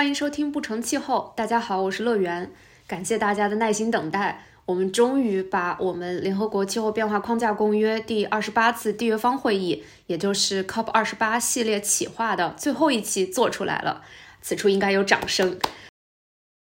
[0.00, 1.30] 欢迎收听《不成气候》。
[1.36, 2.50] 大家好，我是乐园，
[2.86, 4.46] 感谢大家的耐心等待。
[4.64, 14.02] 我们终于把我们联合国气候变化框架公约第二十八次缔约方会议，也就是 COP 二十八系列企划的最后一期做出来了。
[14.40, 15.58] 此处应该有掌声。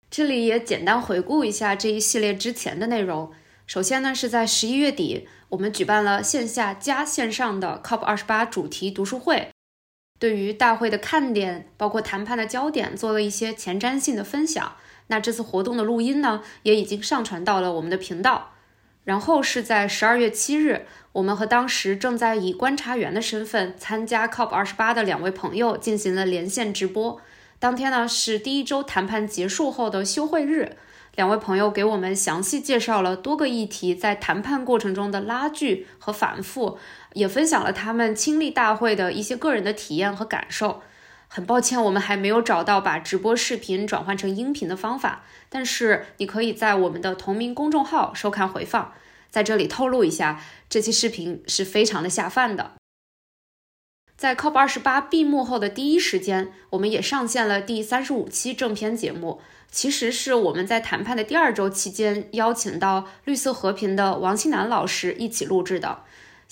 [0.08, 3.32] 这里也简单回顾一下这一系列之前的内容。
[3.66, 9.48] 首先呢，是在十一月底，我们举办了线下加线上的 COP 二十八主题读书会。
[10.18, 14.74] 对于大会的看点，包括谈判的焦点，做了一些前瞻性的分享。
[15.08, 18.52] 那这次活动的录音呢，也已经上传到了我们的频道。
[19.04, 27.20] 然后是在十二月七日，我们和当时正在以观察员的身份参加 COP 二十八的两位朋友进行了连线直播。
[27.58, 30.76] 当天呢是第一周谈判结束后的休会日，
[31.16, 36.78] 两位朋友给我们详细介绍了多个议题在谈判过程中的拉锯和反复。
[37.14, 40.82] 也分享了他们亲历大会的一些个人的体验和感受。
[41.26, 48.92] 很抱歉，我们还没有找到把直播视频转换成音频的方法，但是你可以在我们的同名公众号收看回放。
[49.30, 52.74] 在这里透露一下，这期视频是非常的下饭的。
[54.16, 66.04] 在 COP 二十八闭幕后的第一时间，我们也上线了第三十五期正片节目，其实是我们在谈判的第二周期间邀请到绿色和平的王新南老师一起录制的。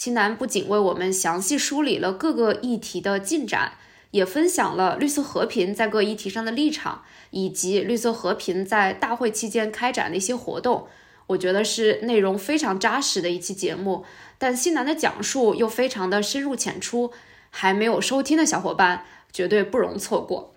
[0.02, 3.74] 新南不仅为我们详细梳理了各个议题的进展，
[4.10, 10.88] 也分享了绿色和平在各议题上的立场，以及绿色和平在大会期间开展的一些活动。
[11.28, 14.04] 我觉得是内容非常扎实的一期节目，
[14.38, 17.12] 但新南的讲述又非常的深入浅出，
[17.50, 20.52] 还没有收听的小伙伴绝对不容错过。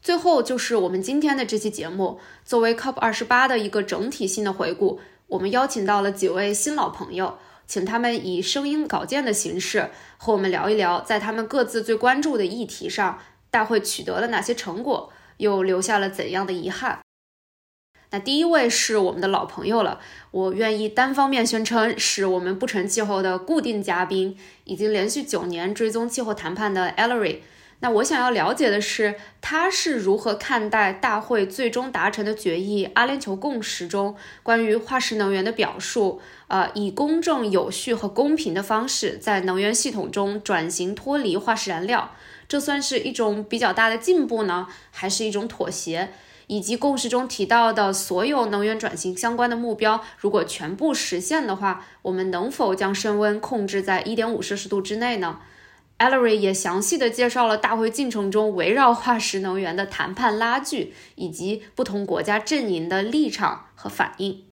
[0.00, 7.36] 最后就是我们今天的这期节目，作为 COP 二十八的一个整体性的回顾，我们邀请到了几位新老朋友。
[7.72, 9.88] 请他们以声音稿件的形式
[10.18, 13.18] 和我们聊一聊，在他们各自最关注的议题上，
[13.50, 17.00] 大会取得了哪些成果，又留下了怎样的遗憾。
[18.10, 20.00] 那第一位是我们的老朋友了，
[20.32, 27.38] 我愿意单方面宣称是我们不成气候的固定嘉宾，已经连续九年追踪气候谈判的 Ellery。
[27.82, 36.20] 那我想要了解的是，他是如何看待大会最终达成的决议——阿联酋共识中关于化石能源的表述？
[36.46, 42.12] 呃，以公正、有序和公平的方式在能源系统中转型脱离化石燃料，
[42.46, 46.10] 这算是一种比较大的进步呢，还是一种妥协？
[46.46, 55.38] 以及共识中提到的所有能源转型相关的目标，如果全部实现的话，我们能否将升温控制在一点五摄氏度之内呢
[56.02, 64.44] ？Ellery 也详细的介绍了大会进程中围绕化石能源的谈判拉锯，以及不同国家阵营的立场和反应。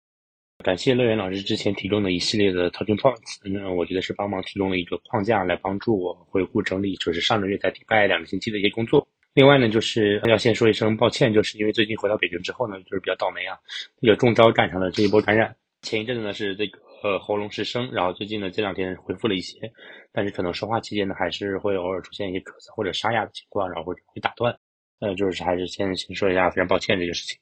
[0.63, 9.09] 感谢乐园老师之前提供的一系列的 talking points，那我觉得是帮忙提供了一个框架来帮助我回顾整理，就是上个月在迪拜两个星期的一些工作。
[9.35, 13.59] 另外呢，就是要先说一声抱歉，就是因为最近回到北京之后呢，就是比较倒霉啊，
[14.01, 15.57] 这个中招赶上了这一波感染。
[15.83, 16.79] 前一阵子呢是这个。
[17.03, 19.73] 呃，喉咙失声，然后最近呢这两天恢复了一些，
[20.13, 24.59] 但是可能说话期间呢还是会偶尔出现一些咳嗽或者沙哑的情况，然后会会打断。
[25.01, 27.39] 呃，就是还是先先说一下，非常抱歉这个事情。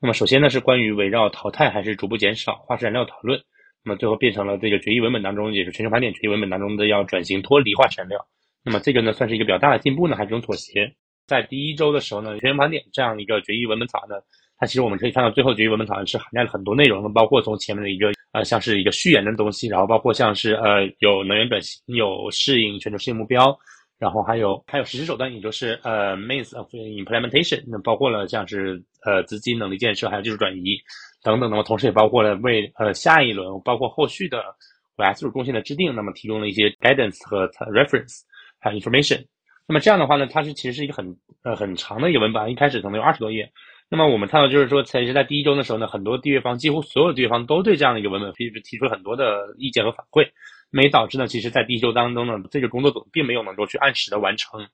[0.00, 3.40] 那么首先呢是关于围绕淘汰还是逐步减少化石燃料讨论，
[3.84, 8.26] 那么最后变成了这个决议文本当中，也是全球盘点决议文本当中的要转型脱离化石燃料。
[8.64, 10.94] 那么这个呢算是一个比较大的进步呢，还是一种妥协？
[11.26, 14.16] 在第一周的时候呢，全球盘点这样一个决议文本草案呢，
[14.60, 18.12] 它其实我们可以看到最后决议文本草案是涵盖了很多内容，包括从前面的一个。
[18.32, 23.58] 呃，像是一个序言的东西，然后包括像是呃有能源转型、有适应全球适应目标，
[23.98, 30.78] 然后还有还有实施手段，也就是呃 means of implementation，那包括了像是呃资金能力建设，还有技术转移
[31.24, 31.50] 等等。
[31.50, 34.44] 那么同时也包括了为呃下一轮，包括后续的
[34.94, 38.20] 未来自主贡献的制定，那么提供了一些 guidance 和 reference
[38.60, 39.20] 还有 information。
[39.66, 43.50] 那么这样的话呢，它是其实是一个很呃很长的一个文本，一开始可能有二十多页。
[43.92, 50.28] 那么我们看到，就是说，其实，在第一周的时候呢，很多缔约方，几乎所有缔约方都对这样的一个文本提提出很多的意见和反馈，
[50.70, 54.64] 那也导致呢，其实，在第一周当中呢，这个工作组并没有能够去按时的完成。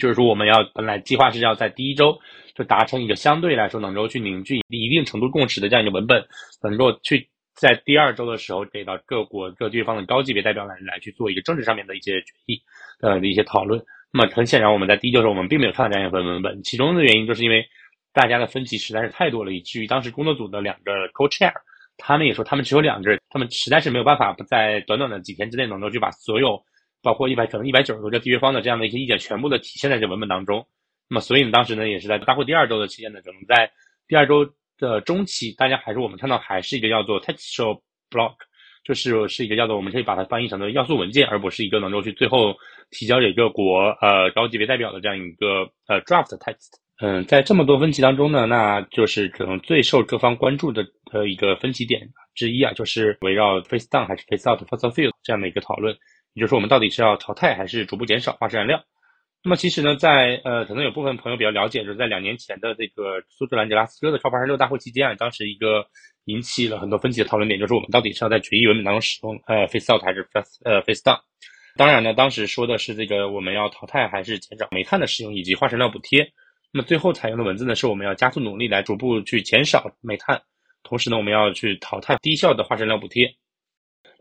[0.00, 2.18] 就是说，我们要本来计划是要在第一周
[2.56, 6.26] 就达成一个相对来说能够去凝聚一定程度共识的这样一个文本，
[6.60, 12.60] 能够去在第二周的时候给到各国各缔约方的高级别代表来来去做一个政治上面的一些决议
[12.98, 13.80] 的一些讨论。
[14.12, 17.64] 那么很显然，我们在第一周的时候，我们并没有看到这样一份文本，其中的原因就是因为。
[18.14, 21.52] 大家的分歧实在是太多了，以至于当时工作组的两个 co-chair，
[21.98, 26.64] 他们也说他们只有两个人，他们实在是没有办法不在短短的几天之内能够去把所有，
[27.02, 30.66] 包括一百可能一百九十多个缔约方的这样的一些意见全部的体现在这文本当中。
[31.08, 33.72] 那么，所以呢，当时呢，也是在大会第二周的期间呢，可能在
[34.06, 38.36] 第二周的中期，大家还是我们看到还是一个叫做 textual block，
[38.84, 42.54] 就是是一个叫做我们可以把它翻译成的要素文件，而不是一个能够去最后
[42.90, 46.70] 提交给各国呃高级别代表的这样一个呃 draft text。
[47.00, 55.92] 嗯，在这么多分歧当中呢，那就是可能最受各方关注的呃一个分歧点之一啊，就是围绕 face down 还是 face out fossil fuel 这样的一个讨论，
[56.34, 58.80] 也就是说我们到底是要淘汰还是逐步减少化石燃料。
[59.44, 65.86] 那么其实呢，在呃，可能有部分朋友比较了解，就是在两年前的这个苏格兰格拉斯哥的超二十六大会期间啊，当时一个
[66.24, 71.20] 引起了很多分歧的讨论点，就是我们到底是要在决议文本当中使用呃 face out 还是 face 呃 face down。
[71.76, 76.32] 当然呢，当时说的是这个我们要淘汰还是减少煤炭的使用以及化石燃料补贴。
[76.72, 80.40] 那么最后采用的文字呢，是我们要加速努力来逐步去减少煤炭，
[80.82, 83.36] 同时呢，我们要去淘汰低效的化石燃料补贴。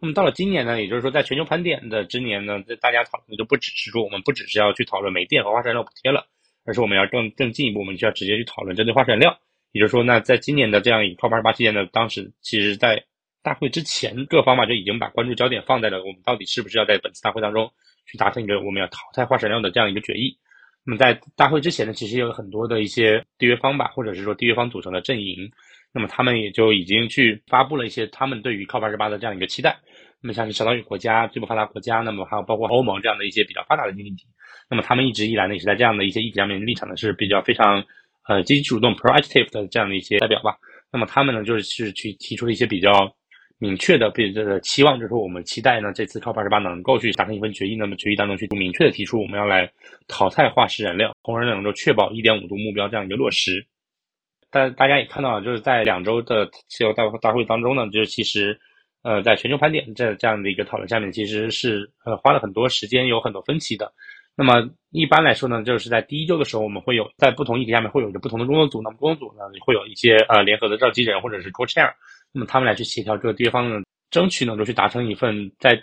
[0.03, 6.27] 那么到了今年呢，也就是说，在全球盘点的之年呢，这大家讨论的就不只是说我们不只是要去讨论煤电和化石燃料补贴了，
[6.65, 9.39] 而是我们要更更进一步，我们需要直接去讨论针对化石燃料。
[9.71, 13.01] 也就是说，那在今年的这样一个 COP28 期间呢，当时其实在
[13.41, 17.71] 大会之前，各方嘛就已经把关注焦点放在了我们到底是不是要在本次大会当中
[18.05, 20.37] 去达成一个我们要淘汰化石燃料的这样一个决议。
[20.83, 25.49] 那么在大会之前呢，其实有很多的一些缔约方吧，或者是说缔约方组成的阵营，
[25.93, 29.77] 那么他们也就已经去发布了一些他们对于 COP28 的这样一个期待。
[30.21, 34.23] 那么像是相当于国家、最不发达国家，那么还有包括欧盟这样的一些比较发达的经济体，
[34.69, 37.83] 那么他们一直以来呢，也是在这样的一些议题上面立场呢是比较非常
[38.29, 40.55] 呃积极主动 proactive 的这样的一些代表吧。
[40.93, 43.13] 那么他们呢就是是去提出了一些比较
[43.59, 49.69] 明确的对这个期望，就是说我们期待呢这次 COP28 能够去达成一份决议，那么决议当中去明确的提出我们要来
[50.07, 53.67] 淘汰化石燃料，从而能够确保1.5度目标这样一个落实。
[54.53, 58.57] 但大家也看到了，就是在两周的气候大大会当中呢，就是其实。
[59.05, 63.91] 呃，在全球盘点这这样的一个讨论下面，其实是呃花了很多时间，有很多分歧的。
[64.33, 71.91] 那么一般来说呢，就是在第一周的时候，我们会有在不同议题下面会有一个不同的工作组，那么工作组呢会有一些呃联合的召集人或者是 co-chair，
[72.31, 75.77] 那么他们来去协调各个缔约方呢，争取能够去达成一份在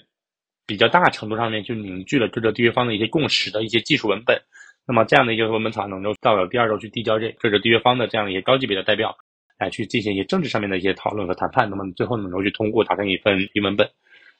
[0.66, 4.40] 比较大程度上面就凝聚了各个缔约方的一些共识的一些技术文本。
[4.86, 9.16] 那么这样的一个文本草案能够到了第二周去递交这各个缔约方的这样一些高级别的代表。
[9.60, 13.86] 来去进行一些政治上面的一些讨论和谈判，那么最后能够去通过达成一份一文本。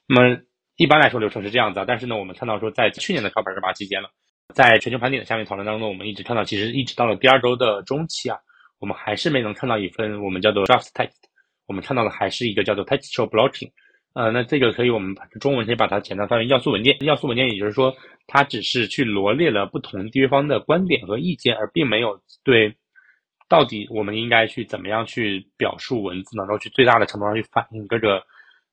[0.06, 0.40] 那么
[0.76, 4.08] 一般来说流程是这样子啊，但是呢，我们看到说在去年的 COP28 期间了，
[4.54, 8.38] 在全球盘点的下面讨论当中，我们一直看到，其实一直到了第二周的中期啊，
[8.78, 11.20] 我们还是没能看到一份我们叫做 draft text，
[11.66, 13.70] 我们看到的还是一个叫做 textual blocking。
[14.12, 16.96] 呃，那这个可以我们把中文可以把它简单翻为要素文件。
[17.00, 17.94] 要素文件也就是说，
[18.26, 22.74] 它只是去罗列了不同缔约方的观点和意见，而并没有对。
[23.48, 28.22] 到底我们应该去怎么样去表述文字，能够去最大的程度上去反映各个，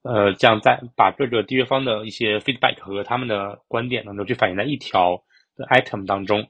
[0.04, 5.24] 呃，这样在把各个缔约方的一些 feedback 和他们的观点能够去反映在一条
[5.56, 6.48] 的 item 当中。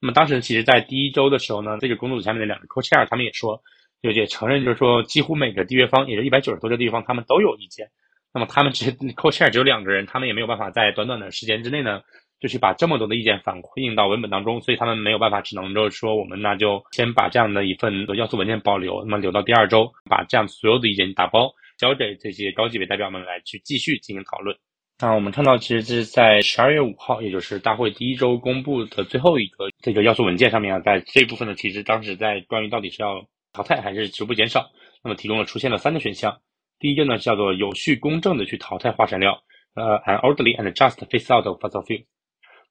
[0.00, 3.62] 那么当时其实，在第一周的时候呢，这个工作组下面的两个 co-chair 他们也说，
[4.02, 7.88] 就也承认，就是说几乎每个缔约方，也就一百九十多个缔约方，他们都有意见。
[8.32, 12.00] 那么他们只 co-chair 只有两个人，他们也没有办法在短短的时间之内呢。
[12.40, 24.56] 就去把这么多的意见反映到文本当中，所以他们没有办法，只能就是说，我们那就先把这样的一份要素文件保留，那么留到第二周，把这样所有的意见打包交给这些高级别代表们来去继续进行讨论。
[25.02, 33.22] 那我们看到，其实这是在十二月五号，也就是大会第一周公布的最后一个这个要素文件上面啊，在这部分呢，其实当时在关于到底是要
[33.52, 34.70] 淘汰还是逐步减少，
[35.04, 36.38] 那么提供了出现了三个选项。
[36.80, 39.42] 第一个呢叫做有序公正的去淘汰化石燃料，
[39.74, 42.04] 呃，an orderly and just phase out of fossil fuel。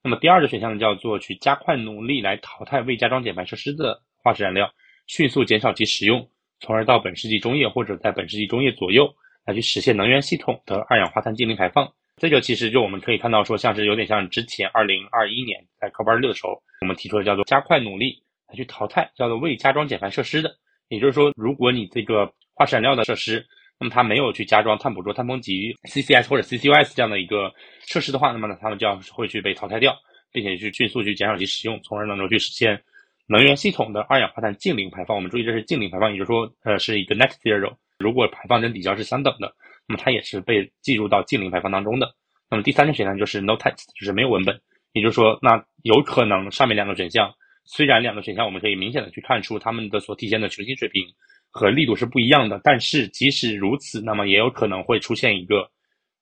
[0.03, 4.71] 那么第二个选项呢，叫做去加快努力来淘汰未加装减排设施的化石燃料，
[5.07, 6.27] 迅速减少其使用，
[6.59, 9.13] 从而到本世纪中叶或者在本世纪中叶左右
[9.45, 11.87] 来去实现能源系统的二氧化碳净零排放。
[12.17, 20.55] 这个其实就我们可以看到说，像是有点像之前二零二一年在 COP26 的时候，我们提出的叫做加快努力来去淘汰叫做未加装减排设施的。
[20.87, 23.45] 也就是说，如果你这个化石燃料的设施，
[23.79, 27.49] 那么它没有去加装碳捕捉、碳封集 CCS 或者 CCUS 这样的一个
[27.87, 29.97] 设施的话，那么呢，它们就要会去被淘汰掉，
[30.33, 32.81] 并且去迅速去减少其使用，从而能够去实现
[33.27, 35.15] 能源系统的二氧化碳净零排放。
[35.15, 37.73] 我们注意，这是净零排放，也就是说，呃，是一个 net zero。
[37.99, 39.53] 如果排放跟抵消是相等的，
[39.87, 42.13] 那么它也是被计入到净零排放当中的。
[42.49, 44.59] 那么第三个选项就是 no text，就是没有文本。
[44.91, 47.31] 也就是说，那有可能上面两个选项，
[47.63, 51.05] 虽然两个选项我们可以明显的去看出它们的所体现的球形水平。
[51.51, 55.69] 和力度是不一样的，但是即使如此，那么也有可能会出现一个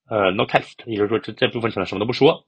[0.10, 2.46] 呃 no test，也就是说这这部分可能什么都不说。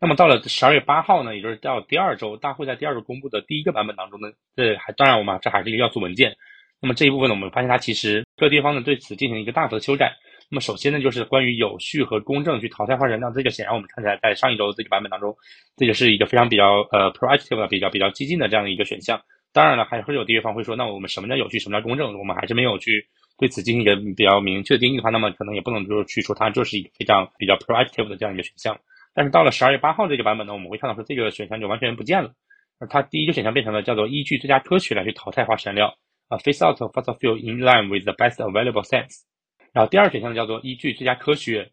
[0.00, 6.34] 那么到了十二月八号呢，也就是到第二周，大会在第二周公布的第一个版本当中呢，这还当然我们这还是一个要素文件。
[6.80, 10.16] 那么这一部分呢，我们发现它其实各地方呢对此进行一个大幅的修改。
[10.50, 15.36] 那么首先呢，就是关于有序和公正去淘汰化石燃料，这个显然我们看起来在上一周这个版本当中，
[15.76, 19.20] 这就是一个非常比较呃 proactive 的比较比较激进的这样的一个选项。
[19.52, 22.18] 当然了，还会有缔约方会说，那我们什么叫有序，什么叫公正？
[22.18, 23.06] 我们还是没有去
[23.38, 28.78] 对此进行一个比较明确的定义的话，那么可能也不能就是去说它就是一个非常比较 proactive 的这样一个选项。
[29.12, 32.32] 但是到了十二月八号这个版本呢，我们会看到说这个选项就完全不见了。
[32.88, 35.94] 它第一个选项变成了叫做依据最佳科学来去淘汰化石燃料
[36.28, 39.22] 啊，phase out fossil fuel in line with the best available science。
[39.72, 41.70] 然后第二选项叫做依据最佳科学，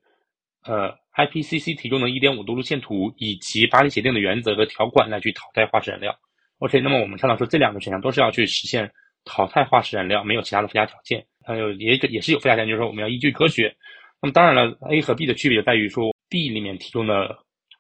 [0.66, 6.18] 呃，IPCC 提供的1.5度路线图以及巴黎协定的原则和条款来去淘汰化石燃料。
[6.60, 8.92] OK，那么我们看到说这两个选项都是要去实现
[9.26, 11.26] 淘汰化石燃料，没有其他的附加条件。
[11.46, 13.74] 还有也也是有附加条件，就是说我们要依据科学。
[14.22, 17.38] 那么当然了，A 和 B 的区别就在于说 B 里面提供的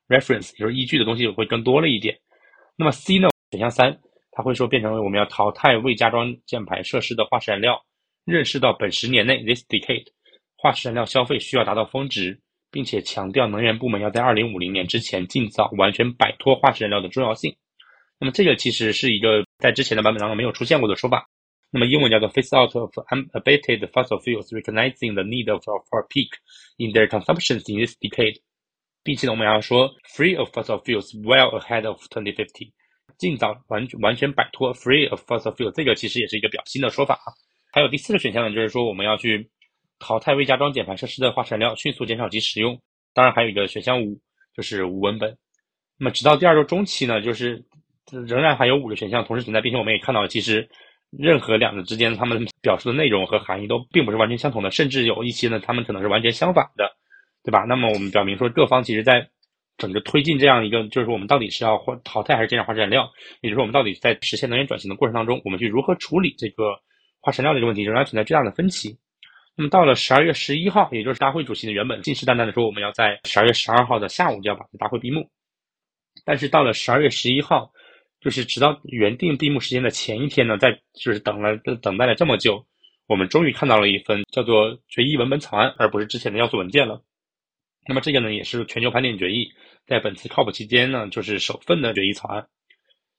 [0.07, 2.17] reference，也就是依据的东西会更多了一点。
[2.75, 3.29] 那么 C 呢？
[3.51, 3.97] 选项三，
[4.31, 7.81] 它会说变成为我们要淘汰未加装减排设施的化石燃料。
[8.25, 10.05] 认识到本十年内 this decade
[10.57, 17.55] 化石燃料消费需要达到峰值，并且强调能源部门要在二零五零年之前尽早完全摆脱化石燃料的重要性。
[18.19, 21.29] 那么这个其实是一个在之前的版本当中没有出现过的说法。
[21.69, 26.29] 那么英文叫做 phase out of unabated fossil fuels, recognizing the need of for peak
[26.77, 28.39] in their consumptions in this decade。
[29.03, 32.71] 并且呢，我们要说 free of fossil fuels well ahead of 2050，
[33.17, 37.31] 尽早完完全摆脱 free of fossil fuels，这个其实也是一个比较新的说法啊。
[37.71, 39.49] 还有第四个选项呢，就是说我们要去
[39.99, 42.81] 淘汰未加装减排设施的化石燃料，迅速减少其使用。
[43.13, 44.19] 当然还有一个选项五，
[44.53, 45.37] 就是无文本。
[45.97, 47.63] 那么直到第二周中期呢，就是
[48.11, 50.69] 仍然还有五个选项同时存在，并且我们也看到，其实
[51.11, 56.89] 任何两个之间他们表述的内容和含义都并不是完全相同的，甚至有一些呢，他们可能是完全相反的，
[57.43, 57.65] 对吧？
[57.67, 59.29] 那么我们表明说，各方其实在
[59.77, 63.11] 整个推进这样一个，就是说我们到底是要换淘汰还是减少化石燃料，
[63.41, 66.79] 也就是说我们到底在实现能源转型的过程当中，我们去如何处理这个。
[67.19, 68.95] 化石燃料这个问题仍然存在巨大的分歧。
[69.57, 75.27] 那么到了十二月十一号，也就是大会主席的原本信誓旦旦的说，我们要在十二月十二号的下午就要把这大会闭幕。
[76.23, 77.71] 但是到了十二月十一号，
[78.27, 82.65] 就是直到原定闭幕时间的前一天呢，在就是等了等待了这么久，
[83.07, 87.01] 我们终于看到了一份叫做决议文本草案，而不是之前的要素文件了。
[87.87, 89.49] 那么这个呢，也是全球盘点决议
[89.85, 92.45] 在本次 COP 期间呢，就是首份的决议草案。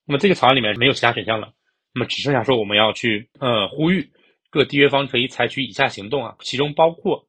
[0.05, 1.55] 那么这个草案里面没有其他选项了。
[1.95, 4.11] 那么只剩下说我们要去呃呼吁
[4.51, 7.27] 各缔约方可以采取以下行动啊，其中包括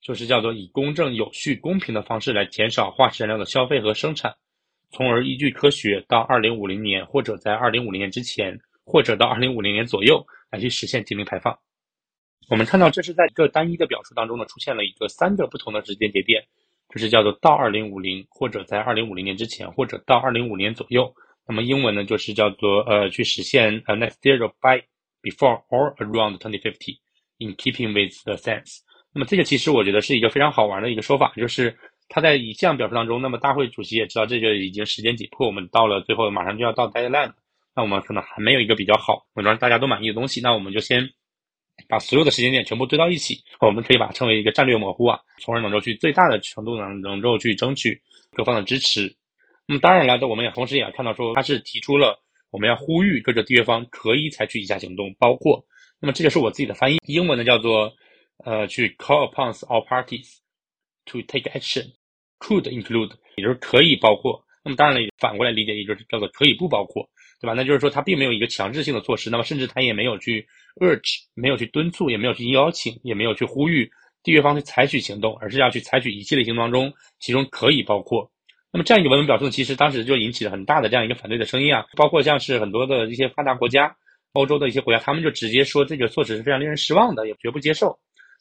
[0.00, 4.34] 就是叫做以公正、有序、公平的方式来减少化石燃料的消费和生产，
[4.92, 11.58] 从而依据科学到二零五零年或者在二零五零年之前或者到二零五零年左右来去实现净零排放。
[12.48, 16.44] 我们看到这是在一个单一的表述当中呢出现了一个三个不同的时间节点，
[16.90, 21.12] 就是叫做到二零五零或者在二零五零年之前或者到二零五年左右。
[21.48, 24.82] 那么英文呢，就是叫做呃，去实现呃 net zero by
[25.22, 26.98] before or around 2050
[27.38, 28.78] in keeping with the sense。
[29.12, 31.76] 那么这个其实我觉得是一个非常好玩的一个说法，就是
[32.14, 37.32] 他在以下表述当中，那么大会主席也知道这就已经时间紧迫，我们到了最后马上就要到 deadline，
[37.74, 41.08] 那我们可能还没有一个比较好，能让大家都满意的东西，那我们就先
[41.88, 47.98] 把所有的时间点全部堆到一起，我们可以把它称为一个战略模糊啊，从而能够去最大的程度能能够去争取
[48.32, 49.16] 各方的支持。
[49.66, 55.64] 那么当然了，我们也同时也看到说，他是提出了我们要呼吁各个缔约方可以采取以下行动，包括，
[55.98, 57.90] 那么这个是我自己的翻译，英文呢叫做，
[58.44, 60.36] 呃，去 call upon all parties
[61.06, 61.90] to take action
[62.42, 64.44] Could include，也就是可以包括。
[64.64, 67.08] 那么当然了，反过来理解，也就是叫做可以不包括，
[67.40, 67.54] 对吧？
[67.54, 70.46] 那就是说他并没有一个强制性的措施，那么甚至他也没有去
[70.80, 73.88] urge，没有去敦促，也没有去邀请，也没有去呼吁
[74.24, 78.30] 缔约方去采取行动，而是要去采取一系列行动当中，其中可以包括。
[78.72, 83.94] 那么这样一个文本表述呢，其实当时就引起了很大的这样一个反对的声音啊，包括像是很多的一些发达国家、
[84.32, 87.98] 欧洲的一些国家，他们就直接说这个措施是非常令人失望的，也绝不接受。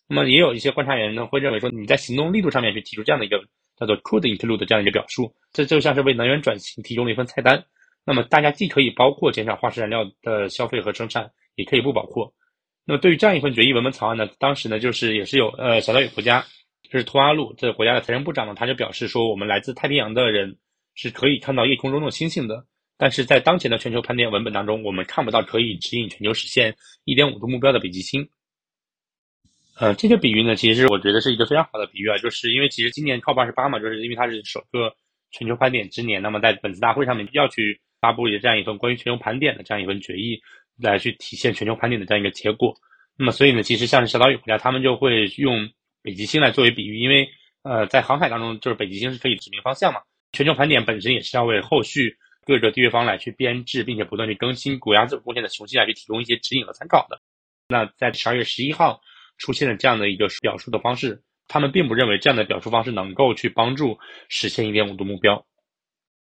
[0.08, 3.41] 那么也有一些观察员呢，会认为说你在行动力度上面去提出这样的一个
[3.82, 7.66] 叫做 could include 的这样一个表述，这就像是为能源转型提供了一份菜单。
[8.06, 12.32] 那么大家既可以包括减少化石燃料的消费和生产，也可以不包括。
[12.86, 16.46] 那么对于这样一份决议文本草案呢，当时呢就是也是有呃小岛屿国家。
[16.90, 20.58] 就是图阿路这个国家的财政部长呢，他就表示说，我们来自太平洋的人
[20.94, 22.66] 是可以看到夜空中的星星的，
[22.98, 28.28] 但是在当前的全球盘点文本当中，我们看不到可以指引全球实现一点五度目标的北极星。
[29.75, 34.94] 呃，这个比喻呢，其实我觉得是一个非常好的比喻啊，就是因为其实今年 COP 二十八嘛，就是因为它是首个
[35.32, 40.42] 全球盘点之年，那么在本次大会上面要去发布这样一份关于全球盘点的这样一份决议，
[40.78, 42.75] 来去体现全球盘点的这样一个结果。
[43.18, 45.70] 那么所以呢，其实像是小岛屿国家，他们就会用。
[46.04, 47.30] 北极星来作为比喻，因为
[47.62, 50.01] 呃，在航海当中，就是北极星是可以指明方向嘛。
[50.32, 57.22] 全球盘点本身也是要为后续各个缔约方来去编制，并且不断去更新国家自主贡献的雄心来去提供一些指引和参考的。
[57.68, 59.00] 那在十二月十一号
[59.38, 63.98] 出现了这样的一个表述的方式，他们并不认为这样的表述方式能够去帮助
[64.30, 65.46] 实现一点五度目标。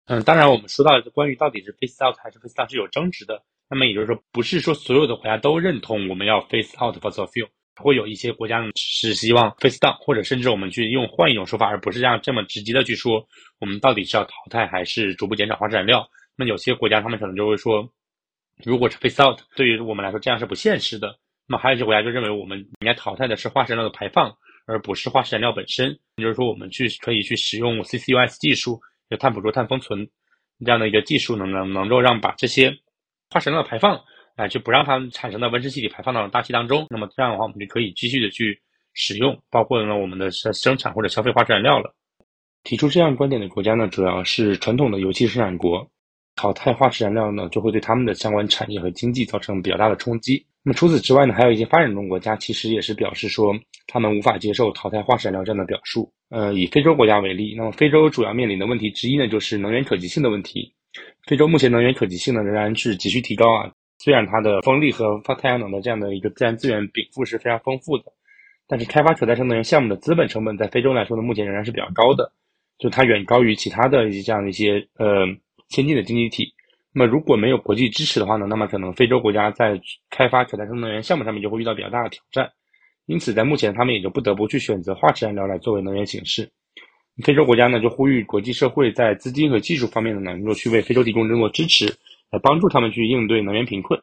[0.07, 3.43] 嗯，当然，我们说到关于到底是 face out 还是 face down 是有争执的。
[3.71, 7.49] 那么也就是说，不是说所有的国家都认同我们要 face out fossil fuel。
[7.77, 13.27] 会有一些国家呢是希望 face down，或者甚至我们去用换一种说法，而不是这样这么直接的去说，
[13.59, 16.09] 我们到底是要淘汰还是逐步减少化石燃料？
[16.37, 17.91] 那有些国家他们可能就会说，
[18.63, 21.19] 如果是 face out，对于我们来说这样是不现实的。
[21.47, 24.35] 那么还有一些国家就认为我们应该淘汰的是化石燃料的排放，
[24.67, 25.91] 而不是化石燃料本身。
[26.17, 30.09] 也就是说，我们去可以去使用 CCUS 技术，就碳捕捉、碳封存
[30.65, 32.71] 这样的一个技术，能能能够让把这些
[33.31, 34.01] 化石燃料排放。
[34.37, 36.87] 哎，就不让它产生的温室气体排放到大气当中。
[36.91, 38.61] 那么这样的话，我们就可以继续的去
[38.93, 41.95] 使用，包括呢我们的生生产或者消费化石燃料了。
[42.65, 45.89] 提出这样观点的国家呢，主要是传统的油气生产国。
[46.35, 50.45] 淘汰化石燃料呢，就会对他们的相关产业和经济造成比较大的冲击。
[50.65, 53.55] 那么除此之外呢，还有一些发展中国家其实也是表示说，
[53.87, 56.11] 他们无法接受淘汰化石燃料这样的表述。
[56.31, 60.73] 呃，以非洲国家为例，那么非洲主要面临的问题之一呢，就是能源可及性的问题。
[61.27, 63.71] 非洲目前能源可及性呢，仍然是急需提高啊。
[63.99, 68.05] 虽然它的风力和发太阳能的这样的一个自然资源禀赋是非常丰富的，
[68.67, 72.33] 但是开发可再生能源项目的资本成本在非洲来说呢，目前仍然是比较高的，
[72.79, 75.27] 就它远高于其他的一些这样的一些呃
[75.69, 76.55] 先进的经济体。
[76.95, 82.51] 那么如果没有国际支持的话呢，那么可能非洲国家在开发可再生能源项目上面就会遇到比较大的挑战。
[83.07, 86.51] 因此，在目前他们也就不得不去选择化石燃料来作为能源形式。
[87.23, 91.95] 非洲国家呢就呼吁国际社会在资金和技术方面呢能够去为非洲提供更多支持。
[92.31, 94.03] 来帮助他们去应对能源贫困。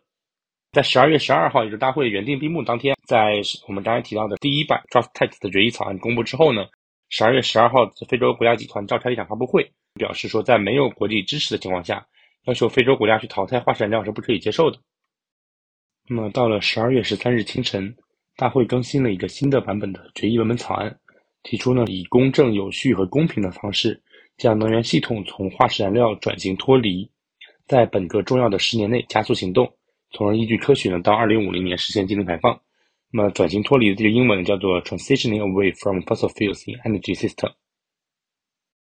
[0.72, 6.66] 在十二月十二号，也就是大会原定闭幕当天，在我们刚才提到的第一版 Draft Text 的决议草案公布之后呢，
[7.10, 12.06] 十二月十二号，非洲国家集团召开了一场发布会，表示说，在没有国际支持的情况下，
[12.46, 14.80] 要求非洲国家去淘汰化石燃料是不可以接受的。
[16.08, 17.96] 那么到了十二月十三日清晨，
[18.36, 21.00] 大会更新了一个新的版本的决议文本草案，
[21.44, 24.02] 提出呢以公正、有序和公平的方式，
[24.38, 27.10] 将能源系统从化石燃料转型脱离。
[27.68, 29.72] 在本个重要的十年内加速行动，
[30.12, 32.60] 从而依据科学呢，到二零五零年实现净零排放。
[33.12, 37.54] 那么转型脱离的这个英文叫做 transitioning away from fossil fuels in energy system。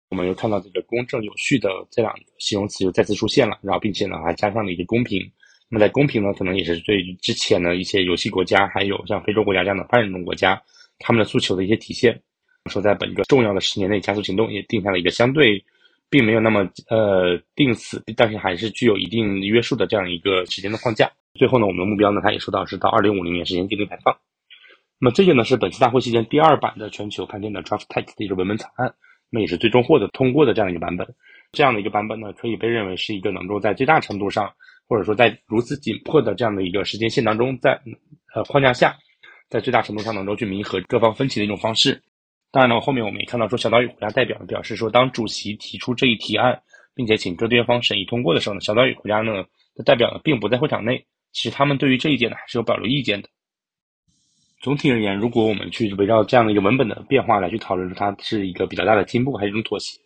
[0.09, 5.21] 我们又看到这个公正有序的这两个形容词又再次出现了，然后并且呢还加上了一个公平。
[5.69, 10.61] 那么在公平呢，可能也是对于之前的一些游戏国家，还有像非洲国家这样的发展中国家，
[10.99, 12.21] 他们的诉求的一些体现。
[12.69, 15.63] 说在本个重要的十年内加速行动，也定下了一个相对。
[16.09, 21.11] 并没有那么呃定死，但是还是具有一定约束的这样一个时间的框架。
[21.33, 24.17] 最后呢，我们的目标呢，他也说到是到二零五零年实现净零排放。
[24.99, 28.95] 那么这个呢是本次大会期间第二版的全球盘点的 Draft Text 的一个文本草案，
[29.29, 31.07] 那也是最终获得通过的这样一个版本。
[31.53, 34.53] 这样的一个版本呢，可以被认为是一个能够在最大程度上，
[34.87, 37.79] 或者说在如此紧迫的这样的一个时间线当中，在
[38.35, 38.97] 呃框架下，
[39.49, 42.01] 在最大程度上能够去弥合各方分歧的一种方式。
[42.51, 46.61] 当然了，后面我们也看到说，小岛屿国家代表呢表示说，当主席提出这一提案，
[46.93, 51.05] 并且请各对方审议通过的时候呢，小岛屿国家呢的代表呢并不在会场内。
[51.31, 53.29] 其实他们对于这一点呢还是有保留意见的。
[54.67, 59.97] 总体而言，如果我们去围绕这样的一个文本的变化来去讨论，它是一个比较大的进步还是一种妥协？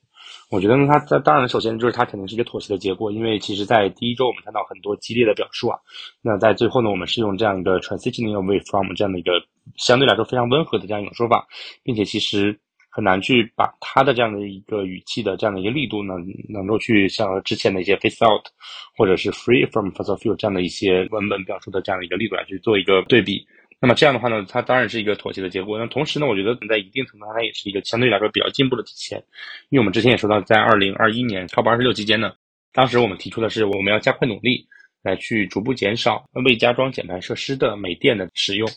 [0.51, 5.79] 我觉得呢，它在当然，首先就是它肯定是一个妥协的结果，因为其实，在第一周我们看到很多激烈的表述啊，
[6.21, 9.31] 那在最后呢，我们是用这样一个 transitioning away from 这样的一个
[9.77, 11.43] 相对来说非常温和的这样一种说法，
[11.81, 12.55] 并且其实
[12.91, 16.13] 很难去把它的这样的一个语气的这样的一个力度呢，
[16.49, 18.43] 能够去像之前的一些 face out
[18.95, 23.43] 或者是 free from fossil fuel 这样的一些文本表述的这样的一个力度来去做一个对比。
[23.81, 25.79] 那么这样的话呢，它当然是一个妥协的结果。
[25.79, 29.17] 那同时呢，我觉得在一定程度上，它也是一个相对来说比较进步的体现。
[29.69, 32.31] 因为我们之前也说到，在二零二一年 COP 二十六期间呢，
[32.73, 34.67] 当时我们提出的是我们要加快努力
[35.01, 38.69] 来去逐步减少未加装减排设施的煤电的使用。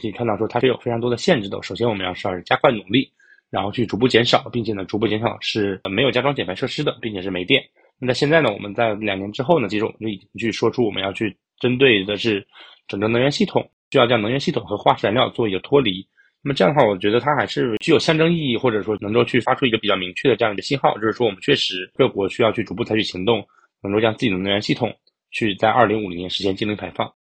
[0.00, 1.60] 可以看到说它是有非常多的限制的。
[1.60, 3.10] 首先我们要是加快努力，
[3.50, 7.60] 然后去逐步减少，并且呢逐步减少是没有加装减排设施的，并且是煤电。
[7.98, 12.46] 那在现在呢，我们在两年之后呢，其实我们就已经去说出我们要去针对的是
[12.86, 13.68] 整个能源系统。
[13.92, 16.08] 需要将能源系统和化石燃料做一个脱离，
[16.42, 23.46] 那么这样的话，我觉得它还是具有象征意义，或者说能够去发出一个比较明确的这样一个信号，就是说我们确实各国需要去逐步采取行动，
[23.82, 24.96] 能够将自己的能源系统
[25.30, 27.12] 去在二零五零年实现净零排放。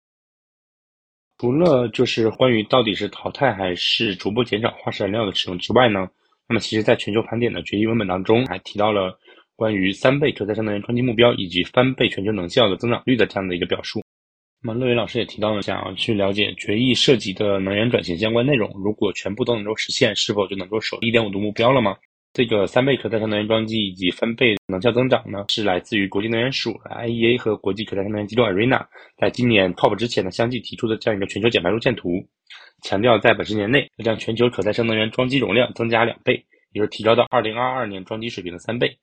[1.39, 6.09] 除了就是关于到底是淘汰还是逐步减少化石燃料的使用之外呢，
[6.49, 9.19] 那么其实在全球盘点的决议文本当中，还提到了
[9.57, 14.01] 关于三倍可再生能源装机目标以及翻倍全球能效的增长率的这样的一个表述。
[14.63, 21.97] 那么乐云老师也提到了，想要去了解决议涉及的能源转型相关内容，如果全部都能够实现，是否就能够守一点五度目标了吗？
[22.35, 32.23] 这个三倍可再生能源装机以及翻倍能效增长呢，是来自于国际能源署 IEA 和国际可再生能源机构 ARENA 在今年 COP 之前呢相继提出的这样一个全球减排路线图，
[32.83, 36.35] 强调在本十年内要将全球可再生能源装机容量增加两倍，
[36.73, 38.95] 也就是提高到二零二二年装机水平的三倍，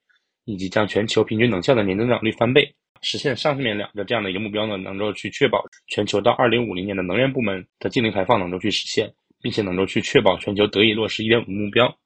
[0.46, 2.76] 以及将全球平均能效的年增长率翻倍。
[3.02, 11.98] 实现上面两个这样的一个目标呢，能够去确保全球到二零五零年的能源部门的净零排放能够去实现，并且能够去确保全球得以落实一点五目标。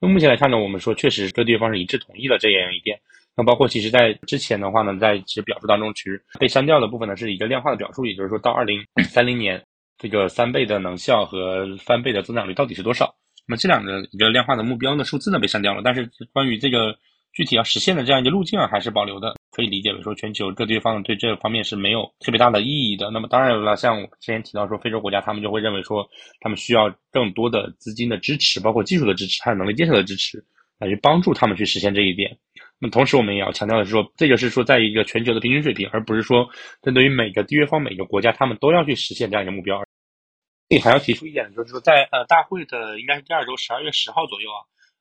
[0.00, 3.00] 那目前来看呢，我们说确实各地方是一致同意了这样一点。
[3.36, 9.62] 那包括其实在之前的话呢，在其实表述当中，其实被删掉的部分呢是一个量化的表述，也就是说到二零三零年，
[9.98, 13.14] 这个三倍的能效和翻倍的增长率到底是多少？
[13.46, 16.96] 那么这两个一个量化的目标的数字呢被删掉了，但是关于这个。
[17.40, 23.10] 具体要实现的这样一个路径啊，还是保留的，可以理解为说全球各地方对这方面是没有特别大的意义的。
[23.10, 26.06] 那么当然了，像我之前提到说，非洲国家他们就会认为说，
[26.40, 30.44] 他们需要更多的资金的支持，包括技术的支持，还有能力建设的支持，
[30.78, 32.36] 来去帮助他们去实现这一点。
[32.78, 36.46] 那么同时，我们也要强调的是说，这个是说在一个全球的平均水平，而不是说
[36.82, 39.82] 针对于每个缔约方、每个国家，他们都要去实现这样一个目标。
[40.68, 44.60] 这里还要提出一点，就是说在呃大会的应该是第二周，十二月十号左右啊。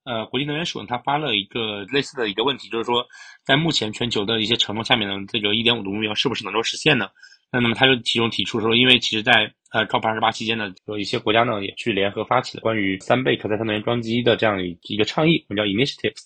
[0.09, 3.05] 呃，国际能源署呢，它发了一个类似的一个问题，就是说，
[3.45, 7.07] 在目前全球的一些承诺下面呢，这个一点五度目标是不是能够实现呢？
[7.51, 16.23] 那那么他就其中提出说，因为其实，在呃 COP 二十八期间呢，有一些国家呢也去联合发起了关于三倍可再生能源装机的这样一个倡议，我们叫 initiatives。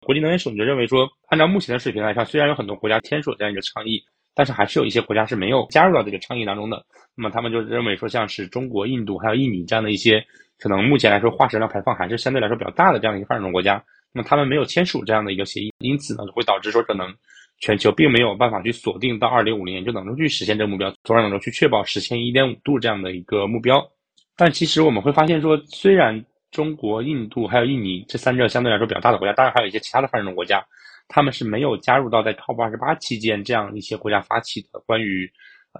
[0.00, 4.02] 国际能源署就认为说，按照目前的水平来看，虽然有很多国家签署了这样一个倡议，
[4.34, 6.84] 但是还是有一些国家是没有加入到这个倡议当中的。
[7.14, 10.22] 那么他们就认为说，像是中国、印度还有印尼这样的一些。
[10.62, 17.12] 可能目前来说，化石量排放还是相对来说比较大的这样一个发展中国家，那么他们没有签署这样的一个协议，因此呢，会导致说可能
[17.58, 23.84] 全球并没有办法去锁定到二零五零年就能够去实现这个目标，从而能够去确保实现一点五度这样的一个目标。
[24.36, 30.64] 但其实我们会发现说，虽然中国、印度还有印尼这三个相对来说比较大的国家，当然还有一些其他的发展中国家，
[31.08, 35.28] 他们是没有加入到在 COP 二十八期间这样一些国家发起的关于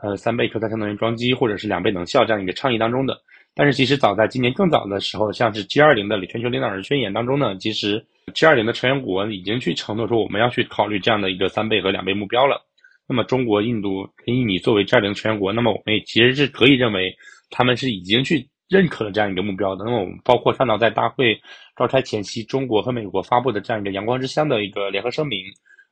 [0.03, 3.17] 呃三倍可再生能源装机或者是两倍能效这样一个倡议当中的。
[3.55, 8.03] 但是其实早在今年更早的时候，像是 G20 的全球领导人宣言当中呢，其实
[8.35, 12.65] G20 的成员国已经去承诺说我们要去考虑这样的一个三倍和两倍目标了。
[13.07, 17.15] 那么中国、印度跟印尼作为 G20 成员国，那么我们也其实是可以认为
[17.51, 19.85] 他们是已经去认可了这样一个目标的。
[19.85, 21.39] 那么我们包括看到在大会
[21.77, 25.41] 召开前夕，中国和美国发布的这样一个“阳光之乡”的一个联合声明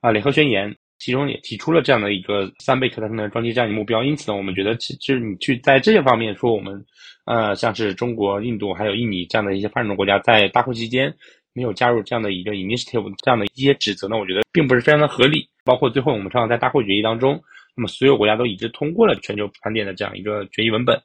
[0.00, 0.74] 啊，联合宣言。
[1.00, 6.84] 其中也提出了这样的一个三倍可再生能源装机这样一个目标，因此呢，我们觉得其实你去在这些方面说，我们
[7.24, 11.12] 呃像是中国、印度还有印尼这样的一些发展中国家，在大会期间
[11.54, 15.48] 没有加入这样的一个 initiative 这样的一些指责呢，我觉得并不是非常的合理。
[15.64, 17.42] 包括最后我们看到在大会决议当中，
[17.74, 21.00] 那么所有国家都一致通过了全球盘点的这样一个决议文本。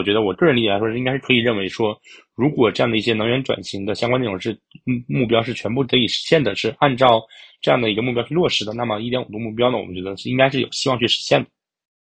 [0.00, 1.96] 我觉得我个人理解来说，应该是可以认为说，
[2.34, 7.22] 如果这样的一些能源转型的相关内容是目目标是全部得以实现的，是按照。
[7.62, 9.76] 这样的一个目标去落实的，那么一点五度目标呢？
[9.76, 11.50] 我们觉得是应该是有希望去实现的。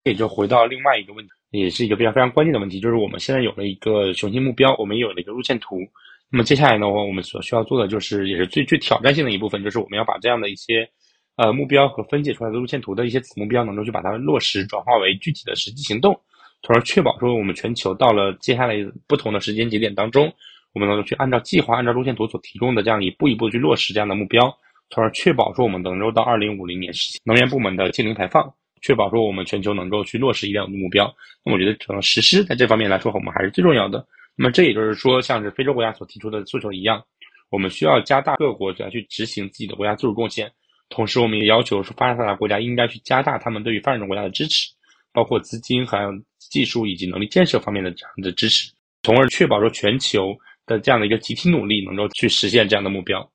[0.02, 5.78] 这也就回到另外一个问题，也是一个非常非常关键的问题，就是我们现在有了一个雄心目标，我们有了一个路线图。
[6.28, 10.84] 那么接下来呢，我们所需要做的就是，也是最最挑战性的一部分，就是我们要把这样的一些
[11.36, 16.20] 呃目标和分解出来的路线图的一些子目标，能够去把它落实，转化为具体的实际行动，
[16.64, 18.74] 从而确保说我们全球到了接下来
[19.06, 20.32] 不同的时间节点当中，
[20.72, 24.56] 我们能够去按照计划、按照路线图所提供的这样一步一步去落实这样的目标。
[24.88, 28.50] 从而确保说我们能够到二零五零年实现能源部门的净零排放，
[28.80, 31.14] 确保说我们全球能够去落实一点五度目标。
[31.44, 34.06] 那我觉得可能实施在这方面来说，我们还是最重要的。
[34.34, 37.02] 那么这也就是说，像是非洲国家所提出的诉求一样，
[37.50, 40.50] 我们需要加大各个国家去执行自己的国家自主贡献，
[40.88, 44.70] 同时我们也要求说发展大国家应该去加大他们对于发展中国家的支持，
[45.14, 48.70] 包括资金还有技术以及能力建设方面的这样的支持，
[49.04, 53.30] 从而确保说全球的这样的一个集体努力能够去实现这样的目标。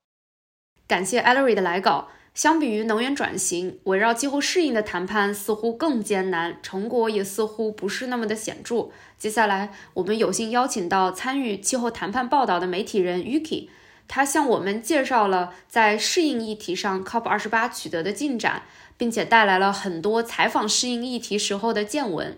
[0.85, 2.09] 感谢 Ellery 的来稿。
[2.35, 8.89] 相比于能源转型，围绕气候适应的谈判似乎更艰难，成果也似乎不是那么的显著。
[9.17, 13.67] 接下来，我们有幸邀请到参与气候谈判报道的媒体人 Yuki，
[14.07, 18.63] 他向我们介绍了在适应议题上 COP 二十八取得的进展，
[18.99, 22.37] 并且带来了很多采访适应议题时候的见闻。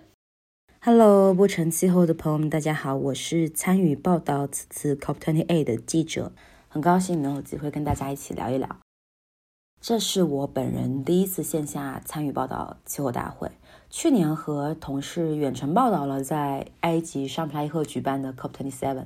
[0.79, 6.31] Hello，不成气候的朋友们，大家好，我是参与报道此次 COP twenty eight 的记者。
[6.69, 8.77] 很高兴能有机会跟大家一起聊一聊。
[9.81, 13.49] 这是我本人第一次线下参与报道气候大会。
[13.89, 19.05] 去年和同事远程报道了在埃及上普拉伊赫举办的 COP27，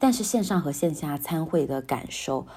[0.00, 2.48] 但是线上和线下参会的感受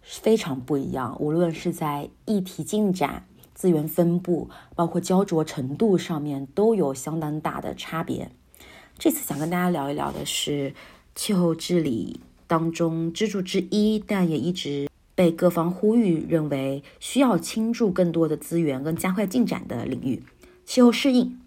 [0.00, 1.16] 非常不一样。
[1.18, 3.26] 无论是在议题进展、
[3.60, 8.30] 资源分布，包括焦灼程度上面，都有相当大的差别。
[8.98, 10.72] 这次想跟大家聊一聊的是
[11.14, 12.20] 气候治理。
[12.46, 20.22] 当中支柱之一，但也一直被各方呼吁认为需要倾注更多的资源跟加快进展的领域——
[20.64, 21.38] 气候适应。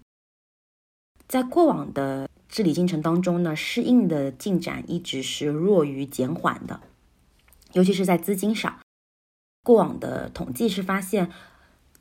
[1.26, 6.80] 在过往的治理进程当中呢，适应的进展一直是弱于减缓的，
[7.72, 8.78] 尤其是在资金上。
[9.64, 11.30] 过往的统计是发现，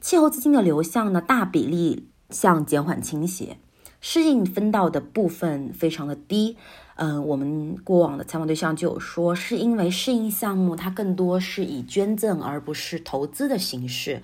[0.04, 3.58] 气候资金的流向呢，大比例向减缓倾斜，
[4.02, 6.58] 适应分到的部分非常的低。
[6.96, 14.22] 嗯，我们过往的采访对象就有说，是因为适应项目它更多是以捐赠而不是投资的形式。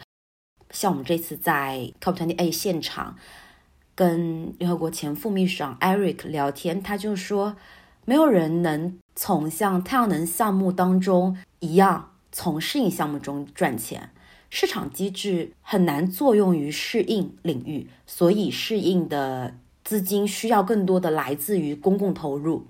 [0.69, 3.15] 像我们这次在 COP28 现场
[3.95, 7.55] 跟联合国前副秘书长 Eric 聊天，他就说，
[8.03, 14.09] 没有人能从像太阳能项目当中一样从适应项目中赚钱。
[14.49, 22.65] 市场机制很难作用于适应领域，所以适应的资金需要更多的来自于公共投入。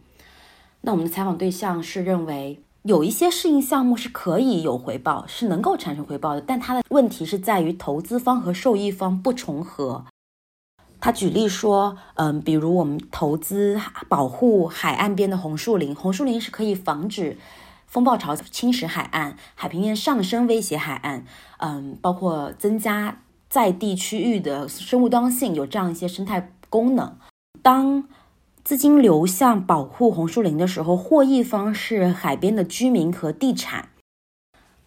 [0.81, 10.05] 那我们的采访对象是认为有一些适应项目是可以有回报，是能够产生回报的，但它的问题是在于投资方和受益方不重合。
[11.01, 17.37] 他举例说，嗯，比如我们投资保护海岸边的红树林，红树林是可以防止。
[17.89, 21.23] 风暴潮侵蚀海岸，海平面上升威胁海岸，
[21.57, 27.17] 嗯，包括增加在地区域的生物多样性，有这样一些生态功能。
[27.63, 28.07] 当
[28.63, 33.89] 资金流向保护红树林的时候，获益方是海边的居民和地产，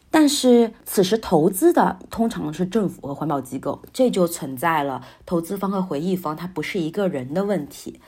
[0.08, 8.00] 但是此时投资的通常是政府和环保机构，这就存在了投资方和回益方它不是一个人的问题。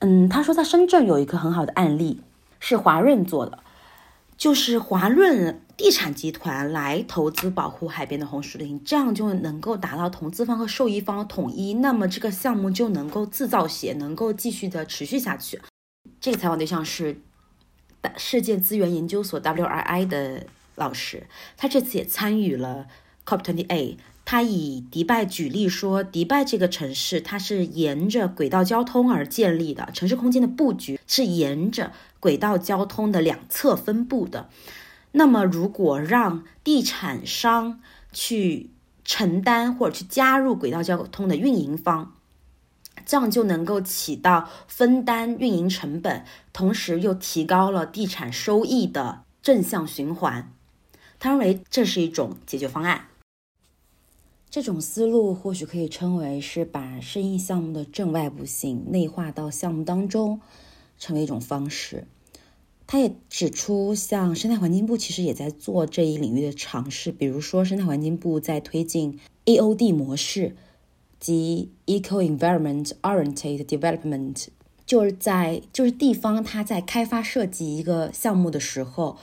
[0.00, 2.20] 嗯，他说在深圳有一个很好的案例，
[2.60, 3.60] 是华润做的。
[4.42, 15.60] 就是华润地产集团来投资保护海边的红树林，这样就能够达到投资方和受益方统一，那么这个项目就能够自造血，能够继续的持续下去。
[16.20, 17.20] 这个采访对象是
[18.16, 22.88] 世界资源研究所 WRI 的老师，他这次也参与了
[23.24, 23.96] COP28。
[24.24, 34.48] 他以迪拜举例说，迪拜这个城市它是沿着轨道交通而建立的，城市空间的布局是沿着轨道交通的两侧分布的。
[35.10, 37.80] 那么，如果让地产商
[38.12, 38.70] 去
[39.04, 42.14] 承担或者去加入轨道交通的运营方，
[43.04, 50.52] 这样就能够起到分担运营成本，同时又提高了地产收益的正向循环。
[51.18, 53.08] 他认为这是一种解决方案。
[54.48, 60.40] 这种思路或许可以称为是把适应项目的正外部性内化到项目当中，
[61.02, 62.06] 成为一种方式。
[62.86, 70.54] 他也指出，像生态环境部其实也在做这一领域的尝试，比如说生态环境部在推进 AOD 模式
[71.18, 74.46] 及 Eco Environment Oriented Development，
[74.86, 79.16] 就是在就是地方它在开发设计一个项目的时候，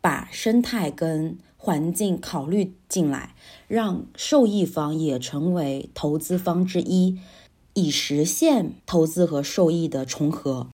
[0.00, 3.34] 把生态跟环境考虑进来，
[3.66, 7.18] 让受益方也成为投资方之一，
[7.74, 10.68] 以实现投资和受益的重合。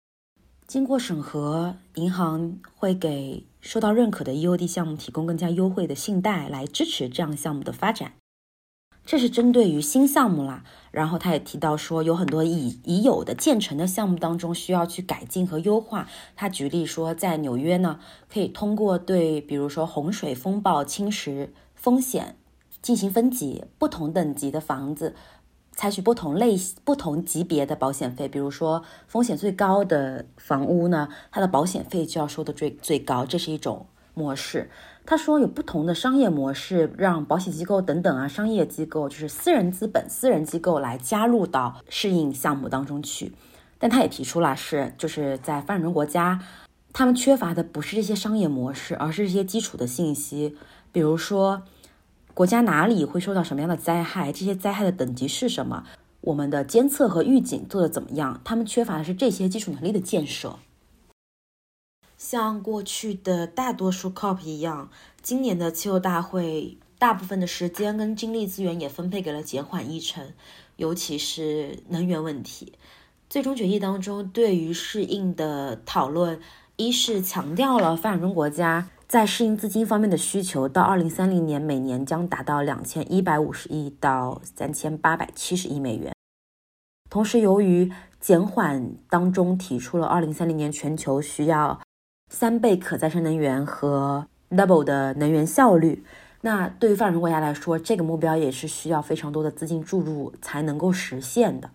[0.72, 8.14] 经过审核，银行会给受到认可的 EOD 项目提供更加优惠的信贷，来支持这样项目的发展。
[9.04, 16.08] 这是针对于新项目啦，然后他也提到说，有很多已已有的建成的项目当中需要去改进和优化。
[16.35, 18.00] 他举例说，在纽约呢，
[18.32, 22.38] 可以通过对比如说洪水、风暴侵蚀风险
[22.80, 25.14] 进行分级，不同等级的房子
[25.74, 28.28] 采取不同类不同级别的保险费。
[28.28, 34.70] 比如说风险最高的房屋呢，它的保险费就要收的最最高，这是一种模式。
[35.04, 43.32] 他说有不同的商业模式，让保险机构等等啊，商业机构就是私人资本、私人机构来加入到适应项目当中去。
[43.80, 46.40] 但他也提出了是，就是在发展中国家，
[46.92, 50.56] 他们缺乏的不是这些商业模式，而是这些基础的信息，
[50.92, 51.62] 比如说
[52.35, 55.85] 国家哪里会受到什么样的灾害，这些灾害的等级是什么，
[56.23, 60.59] 我们的监测和预警做的怎么样，他们缺乏的是这些基础能力的建设。
[62.16, 64.90] 像过去的大多数 COP 一样，
[65.21, 70.33] 今年的气候大会大部分的时间跟精力资源也分配给了减缓议程，
[70.77, 72.73] 尤其是能源问题。
[73.29, 76.40] 最终决议当中对于适应的讨论，
[76.77, 86.14] 一是强调了发展中国家在适应资金方面的需求，到二零三零年每年将达到两千一百五十亿到三千八百七十亿美元。
[87.11, 91.79] 同时，由于减缓当中提出了二零三零年全球需要。
[92.31, 96.03] 三倍可再生能源和 double 的能源效率，
[96.40, 101.70] 那对于发展中国家来说，这个目标也是需要非常多的资金注入才能够实现的。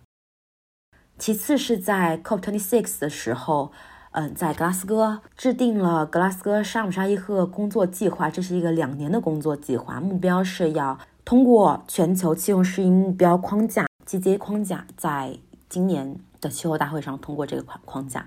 [1.16, 3.70] 其次是在 COP26 的时候，
[4.18, 18.26] 嗯，在格拉斯哥制定了格拉斯哥沙姆沙伊赫工作计划，这是一个两年的工作计划，目标是要通过全球气候适应目标框架 （GZA 框架）在今年的气候大会上通过这个框框架。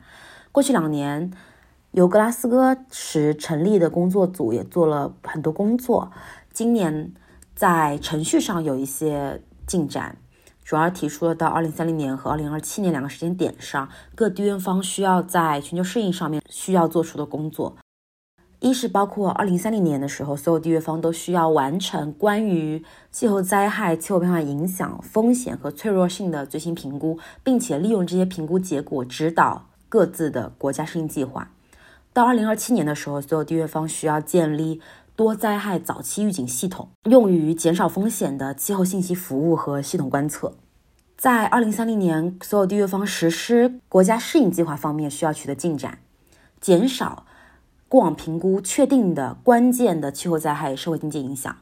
[0.54, 1.30] 过去两年。
[1.92, 6.10] 由格拉斯哥时成立的工作组也做了很多工作。
[6.54, 7.12] 今年
[7.54, 10.16] 在程序上有一些进展，
[10.72, 17.76] 主要提出了到二零三零年和二零二七年两个时间点上，各缔约方需要在全球适应上面需要做出的工作。
[18.62, 31.52] 一是包括二零三零年的时候，所有缔约方都需要完成关于气候灾害、气候变化影响、风险和脆弱性的最新评估，并且利用这些评估结果指导各自的国家适应计划。
[32.14, 34.80] 到二零二七年的时候，所有缔约方需要建立
[35.22, 40.56] 多灾害早期预警系统，用于减少风险的气候信息服务和系统观测。
[41.16, 46.00] 在二零三零年，所有缔约方实施国家适应计划方面需要取得进展，
[46.60, 47.28] 减少。
[47.88, 51.56] 过往评估确定的关键的气候灾害社会经济影响。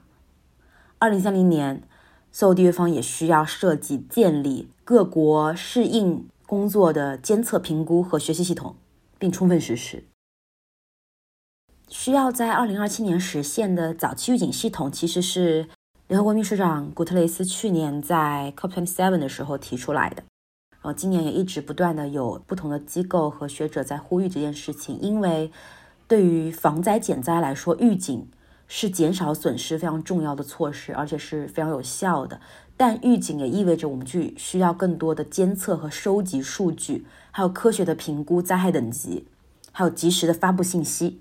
[0.98, 1.84] 二零三零年，
[2.32, 8.78] 所有缔约方也需要设计建立各国适应工作的监测、评估和学习系统，
[9.18, 10.06] 并充分实施。
[11.90, 15.68] 需要在二零二七年实现的早期预警系统，其实是
[16.08, 20.24] 联合国秘书长古特雷斯去年在 COP27 的时候提出来的。
[20.72, 25.52] 然后今年也一直不断的有不同的机构和学者在呼吁这件事情，因为。
[26.08, 28.28] 对于防灾减灾来说，预警
[28.68, 32.42] 是减少损失非常重要的措施，而且是非常有效的。
[32.76, 39.28] 但预警也意味着我们去需要更多的监测和收集数据，还有科学的评估灾害等级，
[39.72, 41.20] 还有及时的发布信息。